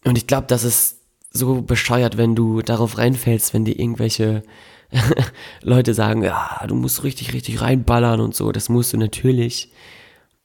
Und 0.04 0.18
ich 0.18 0.26
glaube, 0.26 0.46
das 0.46 0.62
ist 0.64 1.00
so 1.30 1.62
bescheuert, 1.62 2.16
wenn 2.16 2.35
du 2.35 2.62
darauf 2.62 2.98
reinfällst, 2.98 3.54
wenn 3.54 3.64
dir 3.64 3.78
irgendwelche 3.78 4.42
Leute 5.62 5.94
sagen, 5.94 6.22
ja, 6.22 6.64
du 6.68 6.74
musst 6.74 7.02
richtig, 7.02 7.32
richtig 7.32 7.61
reinballern 7.61 8.20
und 8.20 8.35
so. 8.35 8.52
Das 8.52 8.68
musst 8.68 8.92
du 8.92 8.98
natürlich. 8.98 9.72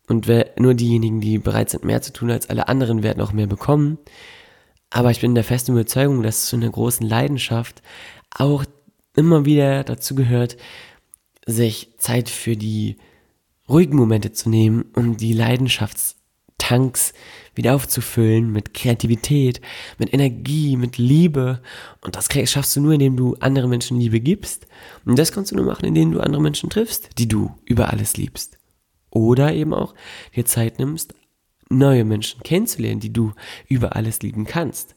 Und 0.08 0.28
nur 0.58 0.74
diejenigen, 0.74 1.22
die 1.22 1.38
bereit 1.38 1.70
sind, 1.70 1.86
mehr 1.86 2.02
zu 2.02 2.12
tun 2.12 2.32
als 2.32 2.50
alle 2.50 2.68
anderen, 2.68 3.04
werden 3.04 3.22
auch 3.22 3.34
mehr 3.34 3.48
bekommen. 3.48 3.98
Aber 4.90 5.12
ich 5.12 5.22
bin 5.22 5.36
der 5.36 5.46
festen 5.46 5.72
Überzeugung, 5.72 6.22
dass 6.22 6.48
zu 6.48 6.58
einer 6.58 6.70
großen 6.70 7.08
Leidenschaft 7.08 7.82
auch 8.36 8.66
immer 9.16 9.46
wieder 9.46 9.84
dazu 9.84 10.16
gehört, 10.16 10.58
sich 11.46 11.94
Zeit 11.98 12.30
für 12.30 12.56
die 12.56 12.98
ruhigen 13.70 13.96
Momente 13.96 14.32
zu 14.32 14.50
nehmen, 14.50 14.86
um 14.96 15.18
die 15.18 15.34
Leidenschaftstanks 15.34 17.14
wieder 17.56 17.76
aufzufüllen 17.76 18.52
mit 18.52 18.74
Kreativität, 18.74 19.62
mit 19.98 20.14
Energie, 20.14 20.78
mit 20.78 20.98
Liebe. 20.98 21.62
Und 22.02 22.16
das 22.16 22.28
schaffst 22.50 22.76
du 22.76 22.82
nur, 22.82 22.94
indem 22.94 23.18
du 23.18 23.36
anderen 23.36 23.70
Menschen 23.70 24.00
Liebe 24.00 24.20
gibst. 24.20 24.68
Und 25.06 25.18
das 25.18 25.32
kannst 25.32 25.52
du 25.52 25.56
nur 25.56 25.66
machen, 25.66 25.86
indem 25.86 26.12
du 26.12 26.20
andere 26.20 26.42
Menschen 26.42 26.70
triffst, 26.70 27.18
die 27.18 27.28
du 27.28 27.56
über 27.66 27.92
alles 27.92 28.18
liebst. 28.18 28.58
Oder 29.10 29.54
eben 29.54 29.74
auch 29.74 29.94
dir 30.36 30.46
Zeit 30.46 30.80
nimmst, 30.80 31.14
neue 31.70 32.06
Menschen 32.06 32.44
kennenzulernen, 32.44 33.00
die 33.00 33.14
du 33.14 33.34
über 33.68 33.96
alles 33.96 34.22
lieben 34.22 34.46
kannst. 34.46 34.96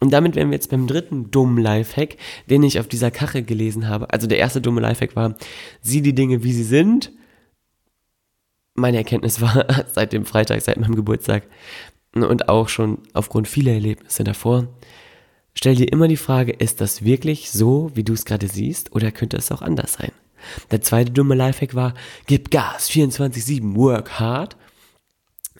Und 0.00 0.12
damit 0.12 0.36
wären 0.36 0.50
wir 0.50 0.56
jetzt 0.56 0.70
beim 0.70 0.86
dritten 0.86 1.30
dummen 1.30 1.62
Lifehack, 1.62 2.16
den 2.50 2.62
ich 2.62 2.78
auf 2.80 2.88
dieser 2.88 3.10
Kachel 3.10 3.42
gelesen 3.42 3.88
habe. 3.88 4.12
Also 4.12 4.26
der 4.26 4.38
erste 4.38 4.60
dumme 4.60 4.80
Lifehack 4.80 5.16
war, 5.16 5.36
sieh 5.80 6.02
die 6.02 6.14
Dinge, 6.14 6.42
wie 6.42 6.52
sie 6.52 6.64
sind. 6.64 7.12
Meine 8.74 8.98
Erkenntnis 8.98 9.40
war 9.40 9.66
seit 9.92 10.12
dem 10.12 10.26
Freitag, 10.26 10.60
seit 10.60 10.78
meinem 10.78 10.96
Geburtstag 10.96 11.44
und 12.24 12.48
auch 12.48 12.68
schon 12.68 12.98
aufgrund 13.12 13.48
vieler 13.48 13.72
Erlebnisse 13.72 14.24
davor, 14.24 14.68
stell 15.54 15.76
dir 15.76 15.92
immer 15.92 16.08
die 16.08 16.16
Frage, 16.16 16.52
ist 16.52 16.80
das 16.80 17.04
wirklich 17.04 17.50
so, 17.50 17.90
wie 17.94 18.04
du 18.04 18.14
es 18.14 18.24
gerade 18.24 18.48
siehst, 18.48 18.94
oder 18.94 19.12
könnte 19.12 19.36
es 19.36 19.52
auch 19.52 19.62
anders 19.62 19.94
sein? 19.94 20.12
Der 20.70 20.80
zweite 20.80 21.10
dumme 21.10 21.34
Lifehack 21.34 21.74
war, 21.74 21.94
gib 22.26 22.50
Gas, 22.50 22.90
24-7, 22.90 23.74
work 23.74 24.18
hard. 24.20 24.56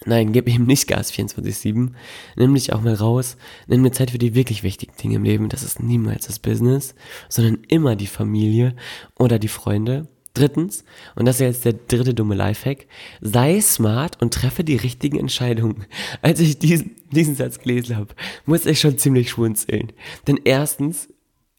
Nein, 0.06 0.32
gib 0.32 0.48
eben 0.48 0.66
nicht 0.66 0.86
Gas 0.86 1.12
24-7. 1.12 1.90
Nimm 2.36 2.54
dich 2.54 2.72
auch 2.72 2.80
mal 2.80 2.94
raus. 2.94 3.36
Nimm 3.66 3.82
dir 3.82 3.90
Zeit 3.90 4.12
für 4.12 4.18
die 4.18 4.36
wirklich 4.36 4.62
wichtigen 4.62 4.92
Dinge 5.02 5.16
im 5.16 5.24
Leben. 5.24 5.48
Das 5.48 5.64
ist 5.64 5.82
niemals 5.82 6.28
das 6.28 6.38
Business, 6.38 6.94
sondern 7.28 7.58
immer 7.68 7.96
die 7.96 8.06
Familie 8.06 8.76
oder 9.18 9.40
die 9.40 9.48
Freunde. 9.48 10.06
Drittens, 10.32 10.84
und 11.14 11.24
das 11.24 11.36
ist 11.36 11.40
jetzt 11.40 11.64
der 11.64 11.72
dritte 11.72 12.12
dumme 12.12 12.34
Lifehack, 12.34 12.86
sei 13.22 13.58
smart 13.60 14.20
und 14.20 14.34
treffe 14.34 14.64
die 14.64 14.76
richtigen 14.76 15.18
Entscheidungen. 15.18 15.86
Als 16.20 16.40
ich 16.40 16.58
diesen, 16.58 16.94
diesen 17.10 17.34
Satz 17.34 17.58
gelesen 17.58 17.96
habe, 17.96 18.14
muss 18.44 18.66
ich 18.66 18.78
schon 18.78 18.98
ziemlich 18.98 19.30
schwunzeln. 19.30 19.92
Denn 20.26 20.38
erstens, 20.44 21.08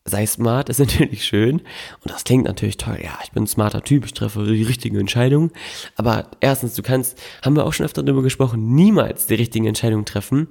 sei 0.07 0.25
smart 0.25 0.69
ist 0.69 0.79
natürlich 0.79 1.25
schön 1.25 1.59
und 1.59 2.11
das 2.11 2.23
klingt 2.23 2.45
natürlich 2.45 2.77
toll. 2.77 2.99
Ja, 3.03 3.19
ich 3.23 3.31
bin 3.31 3.43
ein 3.43 3.47
smarter 3.47 3.83
Typ, 3.83 4.05
ich 4.05 4.13
treffe 4.13 4.45
die 4.45 4.63
richtigen 4.63 4.97
Entscheidungen. 4.97 5.51
Aber 5.95 6.31
erstens, 6.39 6.73
du 6.73 6.81
kannst, 6.81 7.21
haben 7.43 7.55
wir 7.55 7.65
auch 7.65 7.73
schon 7.73 7.85
öfter 7.85 8.03
darüber 8.03 8.23
gesprochen, 8.23 8.73
niemals 8.73 9.27
die 9.27 9.35
richtigen 9.35 9.67
Entscheidungen 9.67 10.05
treffen, 10.05 10.47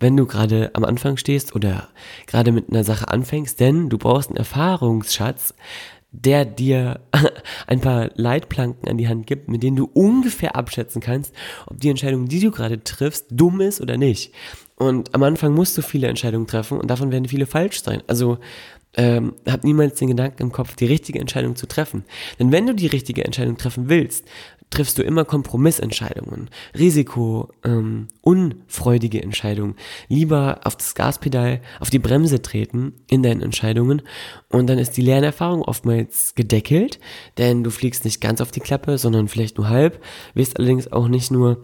wenn 0.00 0.16
du 0.16 0.26
gerade 0.26 0.70
am 0.74 0.84
Anfang 0.84 1.16
stehst 1.16 1.54
oder 1.54 1.88
gerade 2.26 2.52
mit 2.52 2.70
einer 2.70 2.84
Sache 2.84 3.08
anfängst, 3.08 3.60
denn 3.60 3.88
du 3.88 3.98
brauchst 3.98 4.30
einen 4.30 4.38
Erfahrungsschatz, 4.38 5.54
der 6.10 6.44
dir 6.44 7.00
ein 7.66 7.80
paar 7.80 8.10
Leitplanken 8.14 8.88
an 8.88 8.98
die 8.98 9.08
Hand 9.08 9.26
gibt, 9.26 9.48
mit 9.48 9.62
denen 9.62 9.76
du 9.76 9.90
ungefähr 9.92 10.56
abschätzen 10.56 11.00
kannst, 11.00 11.34
ob 11.66 11.80
die 11.80 11.90
Entscheidung, 11.90 12.28
die 12.28 12.40
du 12.40 12.50
gerade 12.50 12.82
triffst, 12.82 13.26
dumm 13.30 13.60
ist 13.60 13.80
oder 13.80 13.96
nicht. 13.96 14.32
Und 14.76 15.14
am 15.14 15.22
Anfang 15.22 15.54
musst 15.54 15.78
du 15.78 15.82
viele 15.82 16.08
Entscheidungen 16.08 16.46
treffen 16.46 16.78
und 16.78 16.90
davon 16.90 17.12
werden 17.12 17.28
viele 17.28 17.46
falsch 17.46 17.82
sein. 17.82 18.02
Also 18.06 18.38
ähm, 18.96 19.34
hab 19.46 19.64
niemals 19.64 19.98
den 19.98 20.08
Gedanken 20.08 20.42
im 20.42 20.52
Kopf, 20.52 20.76
die 20.76 20.86
richtige 20.86 21.18
Entscheidung 21.18 21.56
zu 21.56 21.66
treffen. 21.66 22.04
Denn 22.38 22.52
wenn 22.52 22.66
du 22.66 22.74
die 22.74 22.86
richtige 22.86 23.24
Entscheidung 23.24 23.56
treffen 23.56 23.88
willst, 23.88 24.24
triffst 24.70 24.98
du 24.98 25.02
immer 25.02 25.24
Kompromissentscheidungen, 25.24 26.50
Risiko, 26.76 27.48
ähm, 27.64 28.08
unfreudige 28.22 29.22
Entscheidungen. 29.22 29.76
Lieber 30.08 30.60
auf 30.64 30.76
das 30.76 30.94
Gaspedal, 30.94 31.60
auf 31.80 31.90
die 31.90 31.98
Bremse 31.98 32.42
treten 32.42 32.94
in 33.08 33.22
deinen 33.22 33.42
Entscheidungen 33.42 34.02
und 34.48 34.66
dann 34.66 34.78
ist 34.78 34.96
die 34.96 35.02
Lernerfahrung 35.02 35.62
oftmals 35.62 36.34
gedeckelt, 36.34 36.98
denn 37.38 37.62
du 37.62 37.70
fliegst 37.70 38.04
nicht 38.04 38.20
ganz 38.20 38.40
auf 38.40 38.50
die 38.50 38.60
Klappe, 38.60 38.98
sondern 38.98 39.28
vielleicht 39.28 39.58
nur 39.58 39.68
halb, 39.68 40.02
wirst 40.34 40.58
allerdings 40.58 40.90
auch 40.90 41.08
nicht 41.08 41.30
nur 41.30 41.62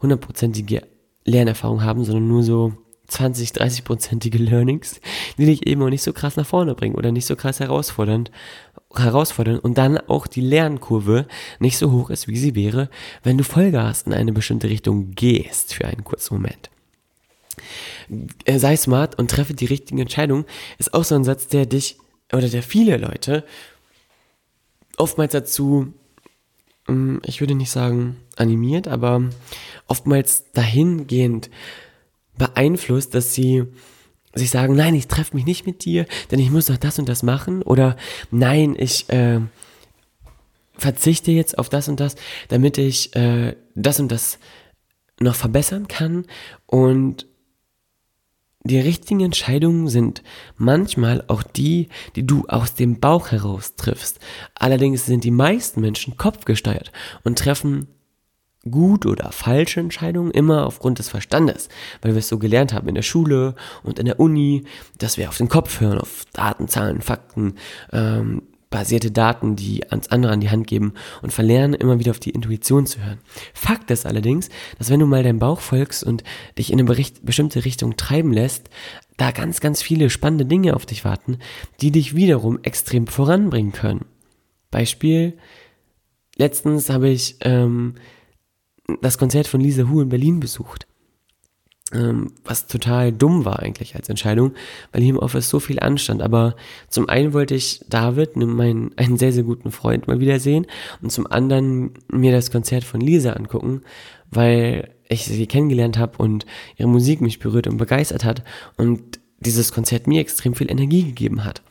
hundertprozentige 0.00 0.82
Lernerfahrung 1.24 1.82
haben, 1.82 2.04
sondern 2.04 2.28
nur 2.28 2.42
so 2.42 2.72
20, 3.08 3.50
30-prozentige 3.50 4.38
Learnings, 4.38 5.00
die 5.36 5.46
dich 5.46 5.66
eben 5.66 5.82
auch 5.82 5.90
nicht 5.90 6.02
so 6.02 6.12
krass 6.12 6.36
nach 6.36 6.46
vorne 6.46 6.74
bringen 6.74 6.94
oder 6.94 7.12
nicht 7.12 7.26
so 7.26 7.36
krass 7.36 7.60
herausfordernd, 7.60 8.30
herausfordern 8.94 9.58
und 9.58 9.78
dann 9.78 9.98
auch 9.98 10.26
die 10.26 10.40
Lernkurve 10.40 11.26
nicht 11.58 11.78
so 11.78 11.92
hoch 11.92 12.10
ist, 12.10 12.26
wie 12.28 12.38
sie 12.38 12.54
wäre, 12.54 12.88
wenn 13.22 13.38
du 13.38 13.44
Vollgas 13.44 14.02
in 14.02 14.12
eine 14.14 14.32
bestimmte 14.32 14.68
Richtung 14.68 15.12
gehst 15.12 15.74
für 15.74 15.84
einen 15.84 16.04
kurzen 16.04 16.34
Moment. 16.34 16.70
Äh, 18.44 18.58
sei 18.58 18.76
smart 18.76 19.18
und 19.18 19.30
treffe 19.30 19.54
die 19.54 19.66
richtigen 19.66 19.98
Entscheidungen, 19.98 20.44
ist 20.78 20.94
auch 20.94 21.04
so 21.04 21.14
ein 21.14 21.24
Satz, 21.24 21.48
der 21.48 21.66
dich 21.66 21.98
oder 22.32 22.48
der 22.48 22.62
viele 22.62 22.96
Leute 22.96 23.44
oftmals 24.96 25.32
dazu, 25.32 25.92
ich 27.24 27.40
würde 27.40 27.54
nicht 27.54 27.70
sagen 27.70 28.16
animiert, 28.36 28.88
aber 28.88 29.22
oftmals 29.86 30.50
dahingehend 30.52 31.50
beeinflusst, 32.36 33.14
dass 33.14 33.34
sie 33.34 33.64
sich 34.34 34.50
sagen, 34.50 34.74
nein, 34.74 34.94
ich 34.94 35.08
treffe 35.08 35.36
mich 35.36 35.44
nicht 35.44 35.66
mit 35.66 35.84
dir, 35.84 36.06
denn 36.30 36.38
ich 36.38 36.50
muss 36.50 36.66
doch 36.66 36.76
das 36.76 36.98
und 36.98 37.08
das 37.08 37.22
machen. 37.22 37.62
Oder 37.62 37.96
nein, 38.30 38.74
ich 38.78 39.08
äh, 39.10 39.40
verzichte 40.76 41.30
jetzt 41.30 41.58
auf 41.58 41.68
das 41.68 41.88
und 41.88 42.00
das, 42.00 42.16
damit 42.48 42.78
ich 42.78 43.14
äh, 43.14 43.54
das 43.74 44.00
und 44.00 44.10
das 44.10 44.38
noch 45.20 45.34
verbessern 45.34 45.86
kann. 45.86 46.26
Und 46.66 47.26
die 48.64 48.78
richtigen 48.78 49.20
Entscheidungen 49.20 49.88
sind 49.88 50.22
manchmal 50.56 51.24
auch 51.26 51.42
die, 51.42 51.88
die 52.14 52.26
du 52.26 52.44
aus 52.46 52.74
dem 52.74 53.00
Bauch 53.00 53.30
heraus 53.30 53.74
triffst. 53.74 54.20
Allerdings 54.54 55.06
sind 55.06 55.24
die 55.24 55.30
meisten 55.32 55.80
Menschen 55.80 56.16
kopfgesteuert 56.16 56.92
und 57.24 57.38
treffen 57.38 57.88
gut 58.70 59.06
oder 59.06 59.32
falsche 59.32 59.80
Entscheidungen 59.80 60.30
immer 60.30 60.66
aufgrund 60.66 61.00
des 61.00 61.08
Verstandes, 61.08 61.68
weil 62.00 62.12
wir 62.12 62.20
es 62.20 62.28
so 62.28 62.38
gelernt 62.38 62.72
haben 62.72 62.88
in 62.88 62.94
der 62.94 63.02
Schule 63.02 63.56
und 63.82 63.98
in 63.98 64.06
der 64.06 64.20
Uni, 64.20 64.64
dass 64.98 65.16
wir 65.16 65.28
auf 65.28 65.38
den 65.38 65.48
Kopf 65.48 65.80
hören, 65.80 65.98
auf 65.98 66.24
Daten, 66.32 66.68
Zahlen, 66.68 67.02
Fakten, 67.02 67.56
ähm, 67.92 68.42
basierte 68.72 69.12
Daten, 69.12 69.54
die 69.54 69.88
ans 69.88 70.08
andere 70.08 70.32
an 70.32 70.40
die 70.40 70.50
Hand 70.50 70.66
geben 70.66 70.94
und 71.22 71.32
verlernen 71.32 71.74
immer 71.74 72.00
wieder 72.00 72.10
auf 72.10 72.18
die 72.18 72.30
Intuition 72.30 72.86
zu 72.86 73.04
hören. 73.04 73.18
Fakt 73.54 73.92
ist 73.92 74.04
allerdings, 74.04 74.48
dass 74.78 74.90
wenn 74.90 74.98
du 74.98 75.06
mal 75.06 75.22
deinem 75.22 75.38
Bauch 75.38 75.60
folgst 75.60 76.02
und 76.02 76.24
dich 76.58 76.72
in 76.72 76.80
eine 76.80 77.04
bestimmte 77.22 77.64
Richtung 77.64 77.96
treiben 77.96 78.32
lässt, 78.32 78.68
da 79.16 79.30
ganz, 79.30 79.60
ganz 79.60 79.80
viele 79.80 80.10
spannende 80.10 80.46
Dinge 80.46 80.74
auf 80.74 80.86
dich 80.86 81.04
warten, 81.04 81.38
die 81.80 81.92
dich 81.92 82.16
wiederum 82.16 82.58
extrem 82.64 83.06
voranbringen 83.06 83.70
können. 83.70 84.06
Beispiel, 84.72 85.38
letztens 86.36 86.90
habe 86.90 87.10
ich 87.10 87.36
ähm, 87.42 87.94
das 89.00 89.18
Konzert 89.18 89.46
von 89.46 89.60
Lisa 89.60 89.84
Hu 89.84 90.00
in 90.00 90.08
Berlin 90.08 90.40
besucht. 90.40 90.88
Ähm, 91.92 92.32
was 92.44 92.66
total 92.66 93.12
dumm 93.12 93.44
war 93.44 93.60
eigentlich 93.60 93.94
als 93.96 94.08
Entscheidung, 94.08 94.52
weil 94.92 95.02
hier 95.02 95.10
im 95.10 95.18
Office 95.18 95.48
so 95.48 95.60
viel 95.60 95.78
anstand. 95.78 96.22
Aber 96.22 96.56
zum 96.88 97.08
einen 97.08 97.34
wollte 97.34 97.54
ich 97.54 97.84
David, 97.88 98.36
ne, 98.36 98.46
meinen, 98.46 98.92
einen 98.96 99.18
sehr, 99.18 99.32
sehr 99.32 99.42
guten 99.42 99.70
Freund, 99.70 100.08
mal 100.08 100.20
wiedersehen 100.20 100.66
und 101.02 101.12
zum 101.12 101.26
anderen 101.26 101.92
mir 102.10 102.32
das 102.32 102.50
Konzert 102.50 102.84
von 102.84 103.00
Lisa 103.00 103.32
angucken, 103.32 103.82
weil 104.30 104.90
ich 105.08 105.24
sie 105.24 105.46
kennengelernt 105.46 105.98
habe 105.98 106.16
und 106.18 106.46
ihre 106.76 106.88
Musik 106.88 107.20
mich 107.20 107.38
berührt 107.38 107.66
und 107.66 107.76
begeistert 107.76 108.24
hat 108.24 108.42
und 108.78 109.20
dieses 109.40 109.72
Konzert 109.72 110.06
mir 110.06 110.20
extrem 110.20 110.54
viel 110.54 110.70
Energie 110.70 111.02
gegeben 111.02 111.44
hat. 111.44 111.62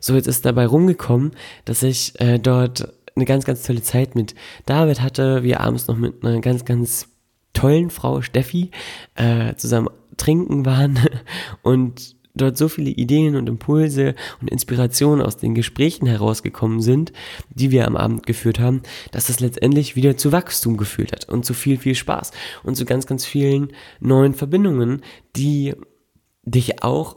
So, 0.00 0.14
jetzt 0.14 0.28
ist 0.28 0.44
dabei 0.46 0.66
rumgekommen, 0.66 1.32
dass 1.64 1.82
ich 1.82 2.20
äh, 2.20 2.38
dort 2.38 2.92
eine 3.16 3.24
ganz, 3.24 3.44
ganz 3.44 3.62
tolle 3.62 3.82
Zeit 3.82 4.14
mit 4.14 4.34
David 4.66 5.00
hatte. 5.00 5.42
Wir 5.42 5.60
abends 5.60 5.88
noch 5.88 5.96
mit 5.96 6.24
einer 6.24 6.40
ganz, 6.40 6.64
ganz 6.64 7.08
tollen 7.56 7.90
Frau 7.90 8.22
Steffi 8.22 8.70
äh, 9.14 9.54
zusammen 9.56 9.88
trinken 10.16 10.64
waren 10.66 10.98
und 11.62 12.16
dort 12.34 12.58
so 12.58 12.68
viele 12.68 12.90
Ideen 12.90 13.34
und 13.34 13.48
Impulse 13.48 14.14
und 14.42 14.50
Inspirationen 14.50 15.24
aus 15.24 15.38
den 15.38 15.54
Gesprächen 15.54 16.06
herausgekommen 16.06 16.82
sind, 16.82 17.12
die 17.48 17.70
wir 17.70 17.86
am 17.86 17.96
Abend 17.96 18.26
geführt 18.26 18.60
haben, 18.60 18.82
dass 19.10 19.28
das 19.28 19.40
letztendlich 19.40 19.96
wieder 19.96 20.18
zu 20.18 20.32
Wachstum 20.32 20.76
geführt 20.76 21.12
hat 21.12 21.28
und 21.28 21.46
zu 21.46 21.54
viel, 21.54 21.78
viel 21.78 21.94
Spaß 21.94 22.32
und 22.62 22.76
zu 22.76 22.84
ganz, 22.84 23.06
ganz 23.06 23.24
vielen 23.24 23.72
neuen 24.00 24.34
Verbindungen, 24.34 25.02
die 25.34 25.74
dich 26.44 26.82
auch 26.82 27.16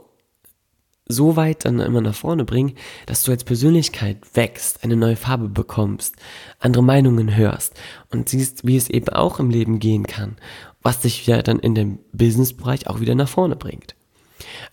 so 1.10 1.36
weit 1.36 1.64
dann 1.64 1.80
immer 1.80 2.00
nach 2.00 2.14
vorne 2.14 2.44
bringen, 2.44 2.74
dass 3.06 3.22
du 3.22 3.32
als 3.32 3.44
Persönlichkeit 3.44 4.18
wächst, 4.34 4.84
eine 4.84 4.96
neue 4.96 5.16
Farbe 5.16 5.48
bekommst, 5.48 6.16
andere 6.58 6.82
Meinungen 6.82 7.36
hörst 7.36 7.74
und 8.10 8.28
siehst, 8.28 8.66
wie 8.66 8.76
es 8.76 8.88
eben 8.88 9.08
auch 9.08 9.38
im 9.38 9.50
Leben 9.50 9.78
gehen 9.78 10.06
kann, 10.06 10.36
was 10.82 11.00
dich 11.00 11.26
ja 11.26 11.42
dann 11.42 11.58
in 11.58 11.74
dem 11.74 11.98
Businessbereich 12.12 12.86
auch 12.88 13.00
wieder 13.00 13.14
nach 13.14 13.28
vorne 13.28 13.56
bringt. 13.56 13.94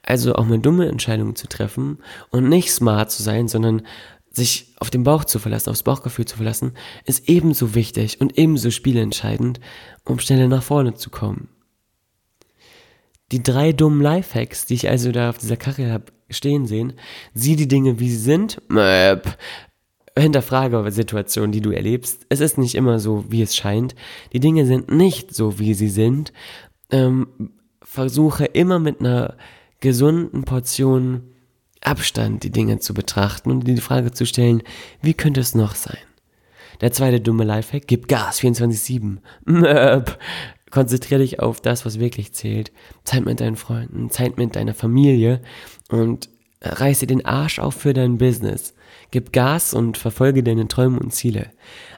Also 0.02 0.36
auch 0.36 0.45
mal 0.45 0.60
dumme 0.60 0.88
Entscheidungen 0.88 1.36
zu 1.36 1.47
treffen 1.47 2.00
und 2.30 2.47
nicht 2.47 2.71
smart 2.71 3.12
zu 3.12 3.21
sein, 3.21 3.47
sondern 3.47 3.84
sich 4.32 4.73
auf 4.80 4.89
den 4.89 5.04
Bauch 5.04 5.26
zu 5.26 5.39
verlassen, 5.39 5.71
aufs 5.71 5.84
Bauchgefühl 5.84 6.26
zu 6.26 6.38
verlassen, 6.38 6.73
ist 7.06 7.28
ebenso 7.28 7.76
wichtig 7.76 8.21
und 8.21 8.38
ebenso 8.38 8.71
spielentscheidend, 8.71 9.60
um 10.06 10.19
schneller 10.19 10.47
nach 10.47 10.63
vorne 10.63 10.93
zu 10.93 11.10
kommen. 11.10 11.50
Die 13.32 13.44
drei 13.44 13.74
dummen 13.74 14.02
Lifehacks, 14.02 14.66
die 14.66 14.76
ich 14.76 14.90
also 14.90 15.12
da 15.12 15.30
auf 15.30 15.38
dieser 15.38 15.58
Kachel 15.58 15.92
habe 15.92 16.06
stehen 16.30 16.66
sehen, 16.66 16.94
sieh 17.34 17.56
die 17.56 17.68
Dinge, 17.68 18.00
wie 18.00 18.10
sie 18.10 18.18
sind, 18.18 18.62
Möp. 18.70 19.38
hinterfrage 20.18 20.92
Situationen, 20.92 21.52
die 21.52 21.62
du 21.62 21.72
erlebst. 21.72 22.26
Es 22.30 22.40
ist 22.40 22.58
nicht 22.58 22.76
immer 22.76 23.00
so, 23.00 23.26
wie 23.30 23.42
es 23.42 23.56
scheint. 23.56 23.96
Die 24.34 24.40
Dinge 24.40 24.66
sind 24.66 24.92
nicht 24.92 25.34
so, 25.34 25.60
wie 25.60 25.74
sie 25.74 25.90
sind. 25.90 26.34
Ähm, 26.90 27.52
versuche 27.82 28.46
immer 28.46 28.80
mit 28.80 29.00
einer 29.00 29.36
gesunden 29.80 30.44
Portion 30.44 31.22
Abstand 31.82 32.44
die 32.44 32.50
Dinge 32.50 32.80
zu 32.80 32.94
betrachten 32.94 33.52
und 33.52 33.68
die 33.68 33.78
Frage 33.78 34.12
zu 34.12 34.26
stellen, 34.26 34.63
wie 35.02 35.13
könnte 35.13 35.40
es 35.40 35.54
noch 35.54 35.76
sein? 35.76 35.98
Der 36.82 36.92
zweite 36.92 37.22
dumme 37.22 37.44
Lifehack, 37.44 37.84
gib 37.88 38.08
Gas 38.08 38.42
24-7. 38.42 39.18
Konzentriere 40.70 41.22
dich 41.22 41.40
auf 41.40 41.62
das, 41.62 41.86
was 41.86 42.00
wirklich 42.00 42.34
zählt. 42.34 42.72
Zeit 43.04 43.26
mit 43.26 43.40
deinen 43.40 43.56
Freunden, 43.56 44.10
Zeit 44.10 44.38
mit 44.38 44.56
deiner 44.56 44.74
Familie 44.74 45.42
und 45.90 46.30
reiße 46.62 47.08
den 47.08 47.26
Arsch 47.26 47.60
auf 47.60 47.76
für 47.76 47.94
dein 47.94 48.18
Business. 48.18 48.74
Gib 49.12 49.32
Gas 49.32 49.74
und 49.74 49.98
verfolge 49.98 50.44
deine 50.44 50.68
Träume 50.68 51.00
und 51.00 51.14
Ziele. 51.14 51.52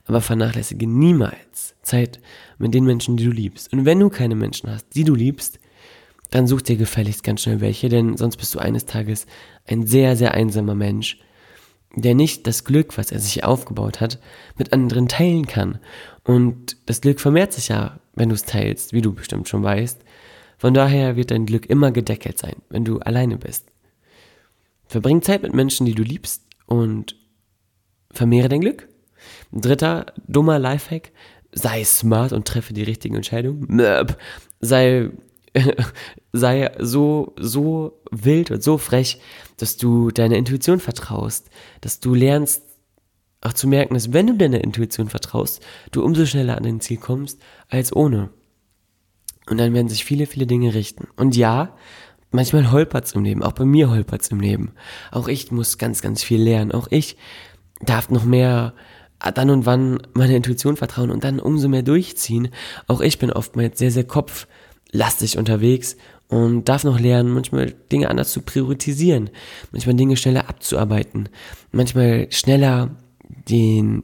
Aber 0.06 0.22
vernachlässige 0.22 0.88
niemals 0.88 1.76
Zeit 1.82 2.20
mit 2.58 2.74
den 2.74 2.84
Menschen, 2.84 3.18
die 3.18 3.26
du 3.26 3.32
liebst. 3.32 3.72
Und 3.74 3.86
wenn 3.86 4.00
du 4.00 4.10
keine 4.10 4.36
Menschen 4.36 4.70
hast, 4.70 4.88
die 4.96 5.04
du 5.04 5.16
liebst, 5.16 5.60
dann 6.30 6.48
such 6.48 6.62
dir 6.62 6.76
gefälligst 6.76 7.24
ganz 7.24 7.42
schnell 7.42 7.62
welche, 7.62 7.90
denn 7.90 8.18
sonst 8.18 8.38
bist 8.38 8.54
du 8.54 8.60
eines 8.60 8.86
Tages 8.86 9.26
ein 9.66 9.88
sehr, 9.88 10.16
sehr 10.16 10.34
einsamer 10.34 10.76
Mensch, 10.76 11.20
der 11.96 12.14
nicht 12.14 12.46
das 12.46 12.66
Glück, 12.66 12.98
was 12.98 13.12
er 13.12 13.20
sich 13.20 13.44
aufgebaut 13.44 14.00
hat, 14.00 14.20
mit 14.58 14.74
anderen 14.74 15.08
teilen 15.08 15.48
kann. 15.48 15.80
Und 16.24 16.78
das 16.86 17.02
Glück 17.02 17.20
vermehrt 17.20 17.54
sich 17.54 17.70
ja, 17.70 18.00
wenn 18.20 18.30
du 18.30 18.36
es 18.36 18.44
teilst, 18.44 18.94
wie 18.94 19.02
du 19.02 19.14
bestimmt 19.14 19.48
schon 19.48 19.64
weißt. 19.64 20.02
Von 20.58 20.74
daher 20.74 21.16
wird 21.16 21.32
dein 21.32 21.46
Glück 21.46 21.68
immer 21.70 21.92
gedeckelt 21.92 22.38
sein, 22.38 22.58
wenn 22.70 22.84
du 22.84 23.00
alleine 23.00 23.38
bist. 23.38 23.72
Verbring 24.86 25.22
Zeit 25.22 25.42
mit 25.42 25.54
Menschen, 25.54 25.86
die 25.86 25.96
du 25.96 26.04
liebst 26.04 26.44
und 26.66 27.16
vermehre 28.12 28.50
dein 28.50 28.62
Glück. 28.62 28.90
Dritter 29.52 30.08
dummer 30.28 30.60
Lifehack, 30.60 31.12
sei 31.52 31.84
smart 31.84 32.34
und 32.34 32.48
treffe 32.48 32.74
die 32.74 32.84
richtigen 32.84 33.16
Entscheidungen. 33.16 33.66
Möp. 33.68 34.18
Sei 34.60 35.10
sei 36.34 36.72
so, 36.80 37.34
so 37.40 38.02
wild 38.12 38.52
und 38.52 38.62
so 38.62 38.78
frech, 38.78 39.20
dass 39.58 39.78
du 39.78 40.12
deiner 40.12 40.36
Intuition 40.36 40.80
vertraust, 40.80 41.50
dass 41.82 42.00
du 42.00 42.14
lernst 42.14 42.64
auch 43.42 43.54
zu 43.54 43.68
merken, 43.68 43.94
dass 43.94 44.14
wenn 44.14 44.28
du 44.28 44.34
deiner 44.36 44.64
Intuition 44.64 45.10
vertraust, 45.10 45.62
du 45.92 46.04
umso 46.04 46.26
schneller 46.26 46.58
an 46.58 46.64
dein 46.64 46.82
Ziel 46.82 46.98
kommst 46.98 47.40
als 47.70 47.96
ohne. 47.96 48.30
Und 49.50 49.58
dann 49.58 49.74
werden 49.74 49.90
sich 49.90 50.06
viele, 50.06 50.26
viele 50.26 50.46
Dinge 50.46 50.74
richten. 50.74 51.08
Und 51.16 51.36
ja, 51.36 51.76
manchmal 52.32 52.72
holpert's 52.72 53.14
im 53.14 53.24
Leben, 53.24 53.42
auch 53.42 53.54
bei 53.54 53.66
mir 53.66 53.90
holpert's 53.90 54.28
im 54.30 54.40
Leben. 54.40 54.74
Auch 55.12 55.28
ich 55.28 55.52
muss 55.52 55.78
ganz, 55.78 56.02
ganz 56.02 56.22
viel 56.22 56.42
lernen. 56.42 56.72
Auch 56.72 56.88
ich 56.92 57.18
darf 57.82 58.10
noch 58.10 58.26
mehr 58.26 58.74
dann 59.34 59.50
und 59.50 59.66
wann 59.66 60.00
meiner 60.14 60.36
Intuition 60.36 60.78
vertrauen 60.78 61.12
und 61.12 61.24
dann 61.24 61.40
umso 61.40 61.68
mehr 61.68 61.84
durchziehen. 61.84 62.50
Auch 62.88 63.02
ich 63.02 63.20
bin 63.20 63.32
oftmals 63.32 63.80
sehr, 63.80 63.92
sehr 63.92 64.06
kopflastig 64.06 65.38
unterwegs 65.38 65.98
und 66.28 66.70
darf 66.70 66.84
noch 66.84 67.00
lernen, 67.00 67.32
manchmal 67.32 67.74
Dinge 67.92 68.10
anders 68.10 68.32
zu 68.32 68.42
priorisieren, 68.42 69.30
manchmal 69.72 69.96
Dinge 69.96 70.16
schneller 70.16 70.48
abzuarbeiten, 70.48 71.30
manchmal 71.72 72.28
schneller 72.32 72.96
den, 73.30 74.04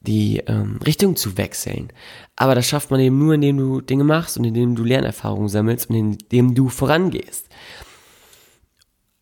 die 0.00 0.38
ähm, 0.46 0.78
Richtung 0.84 1.16
zu 1.16 1.36
wechseln. 1.36 1.92
Aber 2.36 2.54
das 2.54 2.66
schafft 2.66 2.90
man 2.90 3.00
eben 3.00 3.18
nur, 3.18 3.34
indem 3.34 3.56
du 3.56 3.80
Dinge 3.80 4.04
machst 4.04 4.38
und 4.38 4.44
indem 4.44 4.74
du 4.74 4.84
Lernerfahrungen 4.84 5.48
sammelst 5.48 5.90
und 5.90 5.96
indem 5.96 6.54
du 6.54 6.68
vorangehst. 6.68 7.48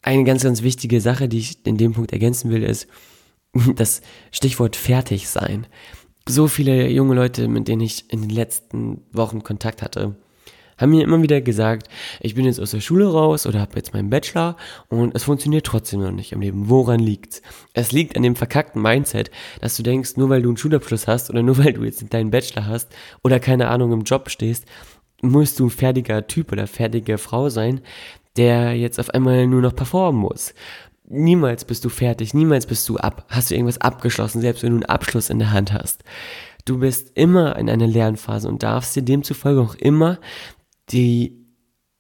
Eine 0.03 0.25
ganz, 0.25 0.45
ganz 0.45 0.63
wichtige 0.63 1.01
Sache, 1.01 1.29
die 1.29 1.39
ich 1.39 1.67
in 1.67 1.79
dem 1.79 1.93
Punkt 1.93 2.13
ergänzen 2.13 2.51
will, 2.51 2.63
ist 2.63 2.87
das 3.75 4.03
Stichwort 4.31 4.77
fertig 4.77 5.29
sein. 5.29 5.67
So 6.29 6.49
viele 6.49 6.89
junge 6.89 7.15
Leute, 7.15 7.49
mit 7.49 7.69
denen 7.69 7.83
ich 7.83 8.13
in 8.13 8.21
den 8.21 8.31
letzten 8.31 9.03
Wochen 9.13 9.43
Kontakt 9.43 9.83
hatte, 9.83 10.17
haben 10.79 10.91
mir 10.91 11.03
immer 11.03 11.23
wieder 11.23 11.41
gesagt, 11.41 11.89
ich 12.21 12.35
bin 12.35 12.45
jetzt 12.45 12.61
aus 12.61 12.71
der 12.71 12.81
Schule 12.81 13.11
raus 13.11 13.47
oder 13.47 13.61
habe 13.61 13.77
jetzt 13.77 13.95
meinen 13.95 14.11
Bachelor 14.11 14.57
und 14.89 15.15
es 15.15 15.25
funktioniert 15.25 15.67
trotzdem 15.67 16.01
noch 16.01 16.13
nicht 16.13 16.33
im 16.33 16.41
Leben. 16.41 16.69
Woran 16.69 17.01
liegt's? 17.01 17.43
Es 17.73 17.93
liegt 17.93 18.17
an 18.17 18.23
dem 18.23 18.37
verkackten 18.37 18.83
Mindset, 18.83 19.31
dass 19.61 19.77
du 19.77 19.83
denkst, 19.83 20.17
nur 20.17 20.29
weil 20.29 20.43
du 20.43 20.49
einen 20.51 20.57
Schulabschluss 20.57 21.07
hast 21.07 21.31
oder 21.31 21.43
nur 21.45 21.59
weil 21.59 21.73
du 21.73 21.85
jetzt 21.85 22.05
deinen 22.13 22.31
Bachelor 22.31 22.67
hast 22.67 22.95
oder 23.23 23.41
keine 23.41 23.69
Ahnung 23.69 23.93
im 23.93 24.03
Job 24.03 24.31
stehst, 24.31 24.67
musst 25.23 25.59
du 25.59 25.67
ein 25.67 25.71
fertiger 25.71 26.27
Typ 26.27 26.53
oder 26.53 26.67
fertige 26.67 27.19
Frau 27.19 27.49
sein, 27.49 27.81
der 28.37 28.75
jetzt 28.75 29.01
auf 29.01 29.11
einmal 29.11 29.47
nur 29.47 29.63
noch 29.63 29.75
performen 29.75 30.21
muss. 30.21 30.55
Niemals 31.09 31.65
bist 31.65 31.85
du 31.85 31.89
fertig, 31.89 32.35
niemals 32.35 32.67
bist 32.67 32.89
du 32.89 32.97
ab, 32.97 33.25
hast 33.29 33.51
du 33.51 33.55
irgendwas 33.55 33.81
abgeschlossen, 33.81 34.41
selbst 34.41 34.63
wenn 34.63 34.71
du 34.71 34.77
einen 34.77 34.91
Abschluss 34.91 35.31
in 35.31 35.39
der 35.39 35.53
Hand 35.53 35.73
hast. 35.73 36.03
Du 36.65 36.79
bist 36.81 37.13
immer 37.15 37.57
in 37.57 37.71
einer 37.71 37.87
Lernphase 37.87 38.49
und 38.49 38.65
darfst 38.65 38.97
dir 38.97 39.03
demzufolge 39.03 39.61
auch 39.61 39.77
immer 39.77 40.19
die 40.91 41.47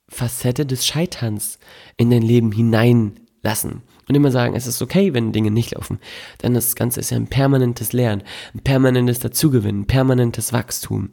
Facette 0.08 0.66
des 0.66 0.86
Scheiterns 0.86 1.58
in 1.96 2.10
dein 2.10 2.22
Leben 2.22 2.52
hineinlassen. 2.52 3.82
Und 4.08 4.14
immer 4.14 4.30
sagen, 4.30 4.54
es 4.54 4.68
ist 4.68 4.80
okay, 4.82 5.14
wenn 5.14 5.32
Dinge 5.32 5.50
nicht 5.50 5.72
laufen. 5.72 5.98
Denn 6.42 6.54
das 6.54 6.76
Ganze 6.76 7.00
ist 7.00 7.10
ja 7.10 7.16
ein 7.16 7.26
permanentes 7.26 7.92
Lernen, 7.92 8.22
ein 8.54 8.60
permanentes 8.60 9.18
Dazugewinnen, 9.18 9.82
ein 9.82 9.86
permanentes 9.86 10.52
Wachstum. 10.52 11.10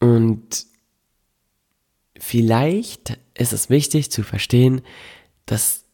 Und 0.00 0.66
vielleicht 2.18 3.18
ist 3.34 3.52
es 3.54 3.70
wichtig 3.70 4.10
zu 4.10 4.22
verstehen, 4.22 4.82
dass 5.46 5.84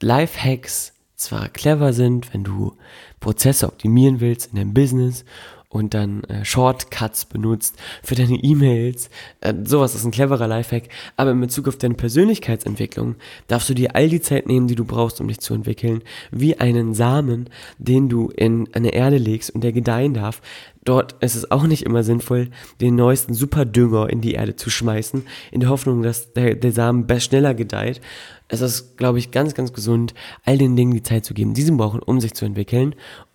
Lifehacks 0.00 0.92
zwar 1.16 1.48
clever 1.48 1.92
sind, 1.92 2.34
wenn 2.34 2.44
du 2.44 2.76
Prozesse 3.20 3.66
optimieren 3.66 4.20
willst 4.20 4.50
in 4.50 4.56
deinem 4.56 4.74
Business 4.74 5.24
und 5.74 5.92
dann 5.92 6.22
äh, 6.24 6.44
Shortcuts 6.44 7.24
benutzt 7.24 7.74
für 8.04 8.14
deine 8.14 8.36
E-Mails. 8.36 9.10
Äh, 9.40 9.54
sowas 9.64 9.96
ist 9.96 10.04
ein 10.04 10.12
cleverer 10.12 10.46
Lifehack. 10.46 10.84
Aber 11.16 11.32
in 11.32 11.40
Bezug 11.40 11.66
auf 11.66 11.76
deine 11.76 11.94
Persönlichkeitsentwicklung 11.94 13.16
darfst 13.48 13.68
du 13.68 13.74
dir 13.74 13.96
all 13.96 14.08
die 14.08 14.20
Zeit 14.20 14.46
nehmen, 14.46 14.68
die 14.68 14.76
du 14.76 14.84
brauchst, 14.84 15.20
um 15.20 15.26
dich 15.26 15.40
zu 15.40 15.52
entwickeln, 15.52 16.02
wie 16.30 16.60
einen 16.60 16.94
Samen, 16.94 17.50
den 17.78 18.08
du 18.08 18.28
in 18.28 18.68
eine 18.72 18.94
Erde 18.94 19.18
legst 19.18 19.50
und 19.50 19.64
der 19.64 19.72
gedeihen 19.72 20.14
darf. 20.14 20.40
Dort 20.84 21.16
ist 21.24 21.34
es 21.34 21.50
auch 21.50 21.64
nicht 21.64 21.82
immer 21.82 22.04
sinnvoll, 22.04 22.50
den 22.80 22.94
neuesten 22.94 23.34
Superdünger 23.34 24.10
in 24.10 24.20
die 24.20 24.34
Erde 24.34 24.54
zu 24.54 24.70
schmeißen, 24.70 25.26
in 25.50 25.60
der 25.60 25.70
Hoffnung, 25.70 26.02
dass 26.02 26.34
der, 26.34 26.54
der 26.54 26.72
Samen 26.72 27.08
schneller 27.18 27.54
gedeiht. 27.54 28.00
Es 28.46 28.60
ist, 28.60 28.96
glaube 28.98 29.18
ich, 29.18 29.30
ganz, 29.30 29.54
ganz 29.54 29.72
gesund, 29.72 30.14
all 30.44 30.58
den 30.58 30.76
Dingen 30.76 30.92
die 30.92 31.02
Zeit 31.02 31.24
zu 31.24 31.34
geben, 31.34 31.54
diesen 31.54 31.78
brauchen, 31.78 32.00
um 32.00 32.20
sich 32.20 32.34
zu 32.34 32.44
entwickeln 32.44 32.94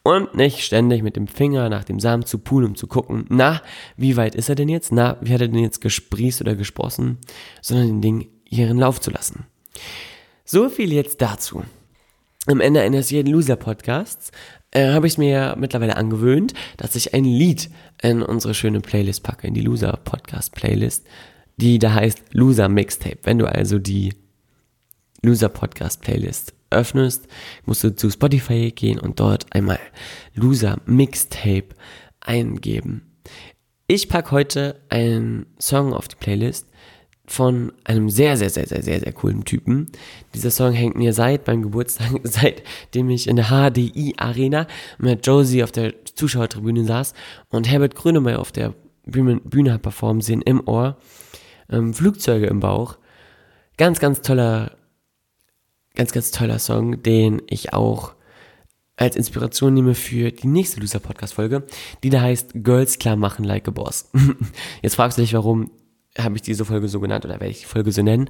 und 0.10 0.34
nicht 0.34 0.62
ständig 0.62 1.04
mit 1.04 1.15
dem 1.15 1.28
Finger 1.28 1.69
nach 1.69 1.84
dem 1.84 2.00
Samen 2.00 2.26
zu 2.26 2.39
pulen, 2.39 2.69
um 2.69 2.76
zu 2.76 2.88
gucken, 2.88 3.26
na, 3.30 3.62
wie 3.95 4.17
weit 4.17 4.34
ist 4.34 4.50
er 4.50 4.56
denn 4.56 4.67
jetzt? 4.67 4.91
Na, 4.91 5.17
wie 5.22 5.32
hat 5.32 5.41
er 5.41 5.48
denn 5.48 5.60
jetzt 5.60 5.82
gesprießt 5.82 6.41
oder 6.41 6.56
gesprossen? 6.56 7.19
Sondern 7.62 7.88
den 7.88 8.02
Ding 8.02 8.28
ihren 8.50 8.80
Lauf 8.80 9.00
zu 9.00 9.12
lassen. 9.12 9.45
So 10.45 10.69
viel 10.69 10.91
jetzt 10.91 11.22
dazu. 11.22 11.63
Am 12.48 12.60
Ende 12.60 12.82
eines 12.82 13.12
jeden 13.12 13.32
Loser-Podcasts 13.32 14.32
äh, 14.72 14.93
habe 14.93 15.06
ich 15.06 15.13
es 15.13 15.17
mir 15.19 15.30
ja 15.30 15.56
mittlerweile 15.56 15.95
angewöhnt, 15.95 16.56
dass 16.78 16.95
ich 16.95 17.13
ein 17.13 17.26
Lied 17.26 17.69
in 18.02 18.24
unsere 18.24 18.56
schöne 18.56 18.82
Playlist 18.82 19.22
packe, 19.22 19.45
in 19.45 19.54
die 19.54 19.62
Loser-Podcast-Playlist, 19.62 21.06
die 21.58 21.78
da 21.78 21.93
heißt 21.93 22.34
Loser 22.34 22.67
Mixtape. 22.67 23.19
Wenn 23.24 23.38
du 23.38 23.45
also 23.45 23.78
die 23.78 24.15
Loser 25.22 25.50
Podcast 25.50 26.02
Playlist 26.02 26.54
öffnest, 26.70 27.28
musst 27.66 27.84
du 27.84 27.96
zu 27.96 28.10
Spotify 28.10 28.72
gehen 28.72 29.00
und 29.00 29.20
dort 29.20 29.46
einmal 29.54 29.80
Loser 30.34 30.78
Mixtape 30.86 31.70
eingeben. 32.20 33.10
Ich 33.88 34.08
packe 34.10 34.32
heute 34.32 34.80
einen 34.90 35.48
Song 35.60 35.94
auf 35.94 36.08
die 36.08 36.16
Playlist 36.16 36.68
von 37.26 37.72
einem 37.84 38.10
sehr, 38.10 38.38
sehr, 38.38 38.50
sehr, 38.50 38.68
sehr, 38.68 38.82
sehr, 38.82 39.00
sehr 39.00 39.14
coolen 39.14 39.46
Typen. 39.46 39.88
Dieser 40.34 40.52
Song 40.52 40.74
hängt 40.74 40.96
mir 40.96 41.14
seit 41.14 41.46
meinem 41.48 41.62
Geburtstag, 41.62 42.12
seitdem 42.24 43.10
ich 43.10 43.28
in 43.28 43.36
der 43.36 43.50
HDI 43.50 44.16
Arena 44.18 44.68
mit 44.98 45.26
Josie 45.26 45.64
auf 45.64 45.72
der 45.72 45.94
Zuschauertribüne 46.06 46.86
saß 46.86 47.14
und 47.50 47.70
Herbert 47.70 47.96
Grönemeyer 47.96 48.40
auf 48.40 48.52
der 48.52 48.74
Bühne, 49.06 49.42
Bühne 49.44 49.74
hat 49.74 49.84
performen 49.84 50.22
sehen 50.22 50.42
im 50.42 50.68
Ohr, 50.68 50.98
ähm, 51.70 51.94
Flugzeuge 51.94 52.48
im 52.48 52.60
Bauch. 52.60 52.98
Ganz, 53.78 54.00
ganz 54.00 54.22
toller 54.22 54.78
Ganz, 56.00 56.14
ganz 56.14 56.32
toller 56.32 56.60
Song, 56.60 57.04
den 57.04 57.42
ich 57.48 57.74
auch 57.74 58.14
als 58.96 59.18
Inspiration 59.18 59.74
nehme 59.74 59.96
für 59.96 60.32
die 60.32 60.48
nächste 60.48 60.80
Loser 60.80 61.02
Podcast 61.02 61.34
Folge, 61.34 61.68
die 62.04 62.10
da 62.10 62.22
heißt 62.22 62.52
Girls 62.54 63.00
klar 63.00 63.18
machen 63.18 63.44
like 63.44 63.68
a 63.68 63.72
Boss. 63.72 64.10
Jetzt 64.82 64.96
fragst 64.96 65.18
du 65.18 65.22
dich, 65.22 65.34
warum 65.34 65.72
habe 66.18 66.38
ich 66.38 66.42
diese 66.42 66.64
Folge 66.64 66.88
so 66.88 67.02
genannt 67.02 67.26
oder 67.26 67.42
werde 67.42 67.50
ich 67.50 67.60
die 67.60 67.66
Folge 67.66 67.92
so 67.92 68.02
nennen? 68.02 68.30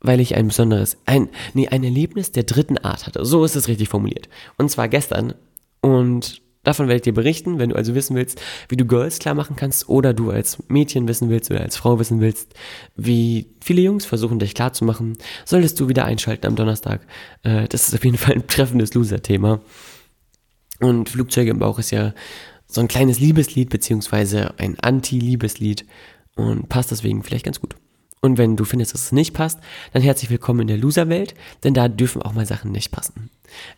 weil 0.00 0.20
ich 0.20 0.36
ein 0.36 0.48
besonderes, 0.48 0.96
ein, 1.04 1.28
nee, 1.52 1.68
ein 1.68 1.84
Erlebnis 1.84 2.32
der 2.32 2.44
dritten 2.44 2.78
Art 2.78 3.06
hatte. 3.06 3.26
So 3.26 3.44
ist 3.44 3.56
es 3.56 3.68
richtig 3.68 3.90
formuliert. 3.90 4.30
Und 4.56 4.70
zwar 4.70 4.88
gestern. 4.88 5.34
Und 5.82 6.40
davon 6.66 6.88
werde 6.88 6.96
ich 6.96 7.02
dir 7.02 7.14
berichten, 7.14 7.58
wenn 7.58 7.70
du 7.70 7.76
also 7.76 7.94
wissen 7.94 8.16
willst, 8.16 8.40
wie 8.68 8.76
du 8.76 8.84
Girls 8.84 9.18
klar 9.18 9.34
machen 9.34 9.56
kannst 9.56 9.88
oder 9.88 10.12
du 10.12 10.30
als 10.30 10.58
Mädchen 10.68 11.06
wissen 11.06 11.30
willst 11.30 11.50
oder 11.50 11.60
als 11.60 11.76
Frau 11.76 11.98
wissen 11.98 12.20
willst, 12.20 12.54
wie 12.96 13.46
viele 13.62 13.82
Jungs 13.82 14.04
versuchen, 14.04 14.38
dich 14.38 14.54
klar 14.54 14.72
zu 14.72 14.84
machen, 14.84 15.16
solltest 15.44 15.78
du 15.78 15.88
wieder 15.88 16.04
einschalten 16.04 16.46
am 16.46 16.56
Donnerstag. 16.56 17.00
Äh, 17.42 17.68
das 17.68 17.88
ist 17.88 17.94
auf 17.94 18.04
jeden 18.04 18.18
Fall 18.18 18.34
ein 18.34 18.46
treffendes 18.48 18.94
Loser-Thema. 18.94 19.60
Und 20.80 21.08
Flugzeuge 21.08 21.52
im 21.52 21.60
Bauch 21.60 21.78
ist 21.78 21.92
ja 21.92 22.12
so 22.66 22.80
ein 22.80 22.88
kleines 22.88 23.20
Liebeslied, 23.20 23.70
beziehungsweise 23.70 24.58
ein 24.58 24.76
Anti-Liebeslied 24.80 25.86
und 26.34 26.68
passt 26.68 26.90
deswegen 26.90 27.22
vielleicht 27.22 27.44
ganz 27.44 27.60
gut. 27.60 27.76
Und 28.20 28.38
wenn 28.38 28.56
du 28.56 28.64
findest, 28.64 28.94
dass 28.94 29.04
es 29.04 29.12
nicht 29.12 29.34
passt, 29.34 29.60
dann 29.92 30.02
herzlich 30.02 30.30
willkommen 30.30 30.60
in 30.60 30.66
der 30.68 30.78
Loser-Welt, 30.78 31.34
denn 31.64 31.74
da 31.74 31.88
dürfen 31.88 32.22
auch 32.22 32.32
mal 32.32 32.46
Sachen 32.46 32.72
nicht 32.72 32.90
passen. 32.90 33.30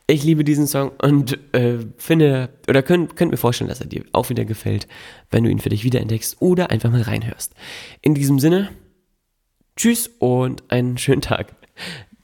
Ich 0.07 0.25
liebe 0.25 0.45
diesen 0.45 0.67
Song 0.67 0.91
und 1.03 1.39
äh, 1.55 1.79
finde, 1.99 2.51
oder 2.69 2.83
könnt, 2.83 3.17
könnt 3.17 3.31
mir 3.31 3.37
vorstellen, 3.37 3.69
dass 3.69 3.81
er 3.81 3.87
dir 3.87 4.05
auch 4.13 4.31
wieder 4.31 4.45
gefällt, 4.45 4.89
wenn 5.31 5.45
du 5.45 5.51
ihn 5.51 5.59
für 5.59 5.69
dich 5.69 5.85
wiederentdeckst 5.85 6.41
oder 6.41 6.71
einfach 6.71 6.91
mal 6.91 7.03
reinhörst. 7.03 7.55
In 8.01 8.15
diesem 8.15 8.39
Sinne, 8.39 8.71
tschüss 9.77 10.09
und 10.19 10.71
einen 10.71 10.99
schönen 10.99 11.23
Tag. 11.23 11.55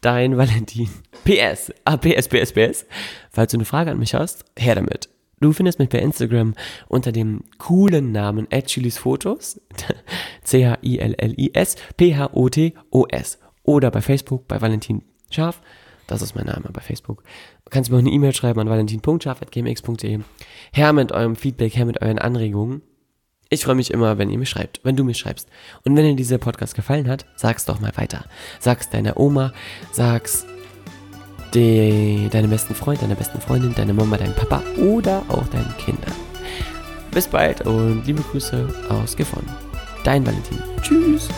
Dein 0.01 0.37
Valentin. 0.37 0.89
PS, 1.25 1.73
ah, 1.85 1.97
PS, 1.97 2.29
PS, 2.29 2.53
PS. 2.53 2.87
Falls 3.31 3.53
du 3.53 3.57
eine 3.57 3.65
Frage 3.65 3.91
an 3.91 3.99
mich 3.99 4.15
hast, 4.15 4.45
her 4.59 4.75
damit. 4.75 5.09
Du 5.41 5.53
findest 5.53 5.79
mich 5.79 5.89
bei 5.89 5.99
Instagram 5.99 6.55
unter 6.89 7.13
dem 7.13 7.43
coolen 7.59 8.13
Namen 8.13 8.49
Fotos. 8.51 9.61
C-H-I-L-L-I-S 10.45 11.77
P-H-O-T-O-S. 11.97 13.39
Oder 13.63 13.91
bei 13.91 14.01
Facebook 14.01 14.47
bei 14.47 14.61
Valentin 14.61 15.03
Scharf. 15.31 15.61
Das 16.07 16.23
ist 16.23 16.35
mein 16.35 16.47
Name 16.47 16.69
bei 16.73 16.81
Facebook. 16.81 17.23
Du 17.65 17.71
kannst 17.71 17.91
mir 17.91 17.97
auch 17.97 18.01
eine 18.01 18.11
E-Mail 18.11 18.35
schreiben 18.35 18.61
an 18.61 18.69
valentin.scharf.gmx.de. 18.69 20.21
Her 20.73 20.93
mit 20.93 21.13
eurem 21.13 21.35
Feedback, 21.37 21.77
her 21.77 21.87
mit 21.87 22.03
euren 22.03 22.19
Anregungen. 22.19 22.83
Ich 23.49 23.65
freue 23.65 23.75
mich 23.75 23.91
immer, 23.91 24.19
wenn 24.19 24.31
ihr 24.31 24.39
mir 24.39 24.47
schreibt, 24.47 24.81
wenn 24.85 24.97
du 24.97 25.05
mir 25.05 25.15
schreibst. 25.15 25.49
Und 25.85 25.97
wenn 25.97 26.05
dir 26.05 26.17
dieser 26.17 26.39
Podcast 26.39 26.75
gefallen 26.75 27.09
hat, 27.09 27.27
sag's 27.37 27.65
doch 27.65 27.81
mal 27.81 27.97
weiter. 27.97 28.25
Sag's 28.59 28.91
deiner 28.91 29.19
Oma, 29.19 29.53
sag's 29.93 30.47
die, 31.55 32.29
deinem 32.31 32.51
besten 32.51 32.75
Freund, 32.75 33.03
deiner 33.03 33.15
besten 33.15 33.41
Freundin, 33.41 33.75
deiner 33.75 33.93
Mama, 33.95 34.17
deinem 34.17 34.35
Papa 34.35 34.63
oder 34.77 35.23
auch 35.29 35.47
deinen 35.49 35.75
Kindern. 35.79 36.13
Bis 37.11 37.29
bald 37.29 37.65
und 37.67 38.03
liebe 38.07 38.23
Grüße 38.23 38.69
aus 38.89 39.17
Gifhorn. 39.17 39.47
Dein 40.03 40.27
Valentin. 40.27 40.59
Tschüss. 40.83 41.29